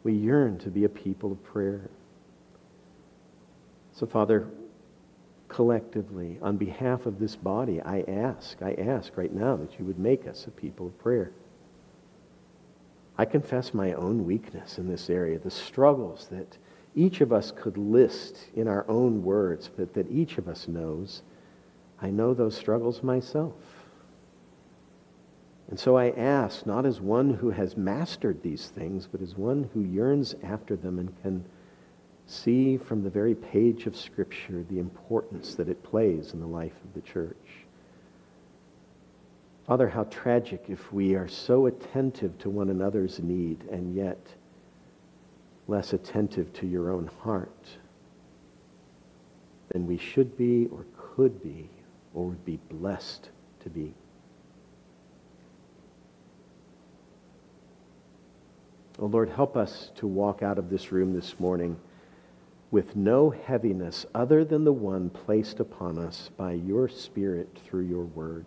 We 0.02 0.14
yearn 0.14 0.58
to 0.58 0.70
be 0.70 0.84
a 0.84 0.88
people 0.88 1.32
of 1.32 1.44
prayer. 1.44 1.88
So, 3.92 4.06
Father, 4.06 4.48
collectively, 5.48 6.38
on 6.40 6.56
behalf 6.56 7.06
of 7.06 7.18
this 7.18 7.36
body, 7.36 7.80
I 7.82 8.02
ask, 8.08 8.62
I 8.62 8.74
ask 8.74 9.16
right 9.16 9.32
now 9.32 9.56
that 9.56 9.78
you 9.78 9.84
would 9.84 9.98
make 9.98 10.26
us 10.26 10.46
a 10.46 10.50
people 10.50 10.86
of 10.86 10.98
prayer. 10.98 11.32
I 13.18 13.26
confess 13.26 13.74
my 13.74 13.92
own 13.92 14.24
weakness 14.24 14.78
in 14.78 14.88
this 14.88 15.10
area, 15.10 15.38
the 15.38 15.50
struggles 15.50 16.28
that 16.30 16.56
each 16.94 17.20
of 17.20 17.32
us 17.32 17.52
could 17.54 17.76
list 17.76 18.46
in 18.54 18.66
our 18.66 18.88
own 18.88 19.22
words, 19.22 19.68
but 19.76 19.92
that 19.94 20.10
each 20.10 20.38
of 20.38 20.48
us 20.48 20.66
knows. 20.66 21.22
I 22.02 22.10
know 22.10 22.34
those 22.34 22.56
struggles 22.56 23.02
myself. 23.02 23.54
And 25.68 25.78
so 25.78 25.96
I 25.96 26.10
ask, 26.10 26.66
not 26.66 26.84
as 26.84 27.00
one 27.00 27.32
who 27.32 27.50
has 27.50 27.76
mastered 27.76 28.42
these 28.42 28.68
things, 28.68 29.06
but 29.10 29.22
as 29.22 29.36
one 29.36 29.70
who 29.72 29.82
yearns 29.82 30.34
after 30.42 30.74
them 30.74 30.98
and 30.98 31.22
can 31.22 31.44
see 32.26 32.76
from 32.76 33.02
the 33.02 33.10
very 33.10 33.34
page 33.34 33.86
of 33.86 33.96
Scripture 33.96 34.64
the 34.68 34.78
importance 34.78 35.54
that 35.54 35.68
it 35.68 35.82
plays 35.82 36.32
in 36.32 36.40
the 36.40 36.46
life 36.46 36.74
of 36.84 36.94
the 36.94 37.00
church. 37.00 37.36
Father, 39.66 39.88
how 39.88 40.04
tragic 40.04 40.64
if 40.68 40.92
we 40.92 41.14
are 41.14 41.28
so 41.28 41.66
attentive 41.66 42.36
to 42.38 42.50
one 42.50 42.70
another's 42.70 43.20
need 43.20 43.62
and 43.70 43.94
yet 43.94 44.18
less 45.68 45.92
attentive 45.92 46.52
to 46.54 46.66
your 46.66 46.90
own 46.90 47.08
heart 47.20 47.68
than 49.68 49.86
we 49.86 49.96
should 49.96 50.36
be 50.36 50.66
or 50.72 50.84
could 50.96 51.40
be 51.40 51.68
or 52.14 52.26
would 52.26 52.44
be 52.44 52.58
blessed 52.68 53.28
to 53.60 53.70
be. 53.70 53.94
Oh 58.98 59.06
Lord, 59.06 59.30
help 59.30 59.56
us 59.56 59.90
to 59.96 60.06
walk 60.06 60.42
out 60.42 60.58
of 60.58 60.68
this 60.68 60.92
room 60.92 61.14
this 61.14 61.40
morning 61.40 61.78
with 62.70 62.94
no 62.94 63.30
heaviness 63.30 64.04
other 64.14 64.44
than 64.44 64.64
the 64.64 64.72
one 64.72 65.10
placed 65.10 65.58
upon 65.58 65.98
us 65.98 66.30
by 66.36 66.52
your 66.52 66.88
Spirit 66.88 67.48
through 67.64 67.84
your 67.84 68.04
word. 68.04 68.44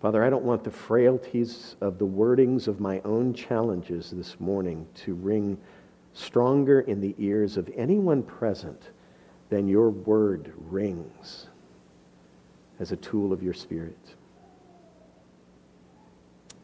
Father, 0.00 0.22
I 0.22 0.30
don't 0.30 0.44
want 0.44 0.62
the 0.62 0.70
frailties 0.70 1.74
of 1.80 1.98
the 1.98 2.06
wordings 2.06 2.68
of 2.68 2.78
my 2.78 3.00
own 3.04 3.34
challenges 3.34 4.12
this 4.12 4.38
morning 4.38 4.86
to 4.94 5.14
ring 5.14 5.58
stronger 6.12 6.80
in 6.82 7.00
the 7.00 7.16
ears 7.18 7.56
of 7.56 7.68
anyone 7.76 8.22
present 8.22 8.90
than 9.48 9.68
your 9.68 9.90
word 9.90 10.52
rings 10.70 11.46
as 12.78 12.92
a 12.92 12.96
tool 12.96 13.32
of 13.32 13.42
your 13.42 13.54
Spirit. 13.54 13.98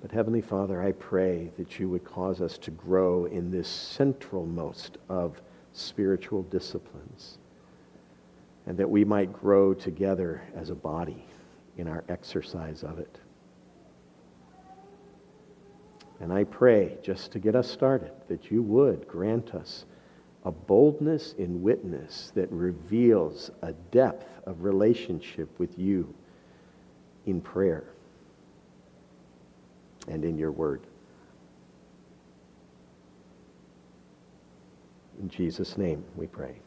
But 0.02 0.12
Heavenly 0.12 0.42
Father, 0.42 0.82
I 0.82 0.92
pray 0.92 1.50
that 1.56 1.78
you 1.78 1.88
would 1.88 2.04
cause 2.04 2.42
us 2.42 2.58
to 2.58 2.70
grow 2.70 3.24
in 3.24 3.50
this 3.50 3.68
centralmost 3.98 4.96
of 5.08 5.40
spiritual 5.72 6.42
disciplines 6.42 7.38
and 8.66 8.76
that 8.76 8.88
we 8.88 9.04
might 9.04 9.32
grow 9.32 9.74
together 9.74 10.42
as 10.54 10.70
a 10.70 10.74
body 10.74 11.24
in 11.76 11.88
our 11.88 12.04
exercise 12.08 12.82
of 12.82 12.98
it. 12.98 13.18
And 16.20 16.32
I 16.32 16.44
pray, 16.44 16.96
just 17.02 17.32
to 17.32 17.38
get 17.38 17.56
us 17.56 17.70
started, 17.70 18.12
that 18.28 18.50
you 18.50 18.62
would 18.62 19.08
grant 19.08 19.54
us 19.54 19.84
a 20.44 20.50
boldness 20.50 21.34
in 21.38 21.62
witness 21.62 22.30
that 22.34 22.50
reveals 22.50 23.50
a 23.62 23.72
depth 23.90 24.26
of 24.46 24.62
relationship 24.62 25.48
with 25.58 25.78
you 25.78 26.14
in 27.26 27.40
prayer 27.40 27.84
and 30.08 30.24
in 30.24 30.36
your 30.36 30.52
word. 30.52 30.82
In 35.20 35.28
Jesus' 35.28 35.78
name 35.78 36.04
we 36.16 36.26
pray. 36.26 36.63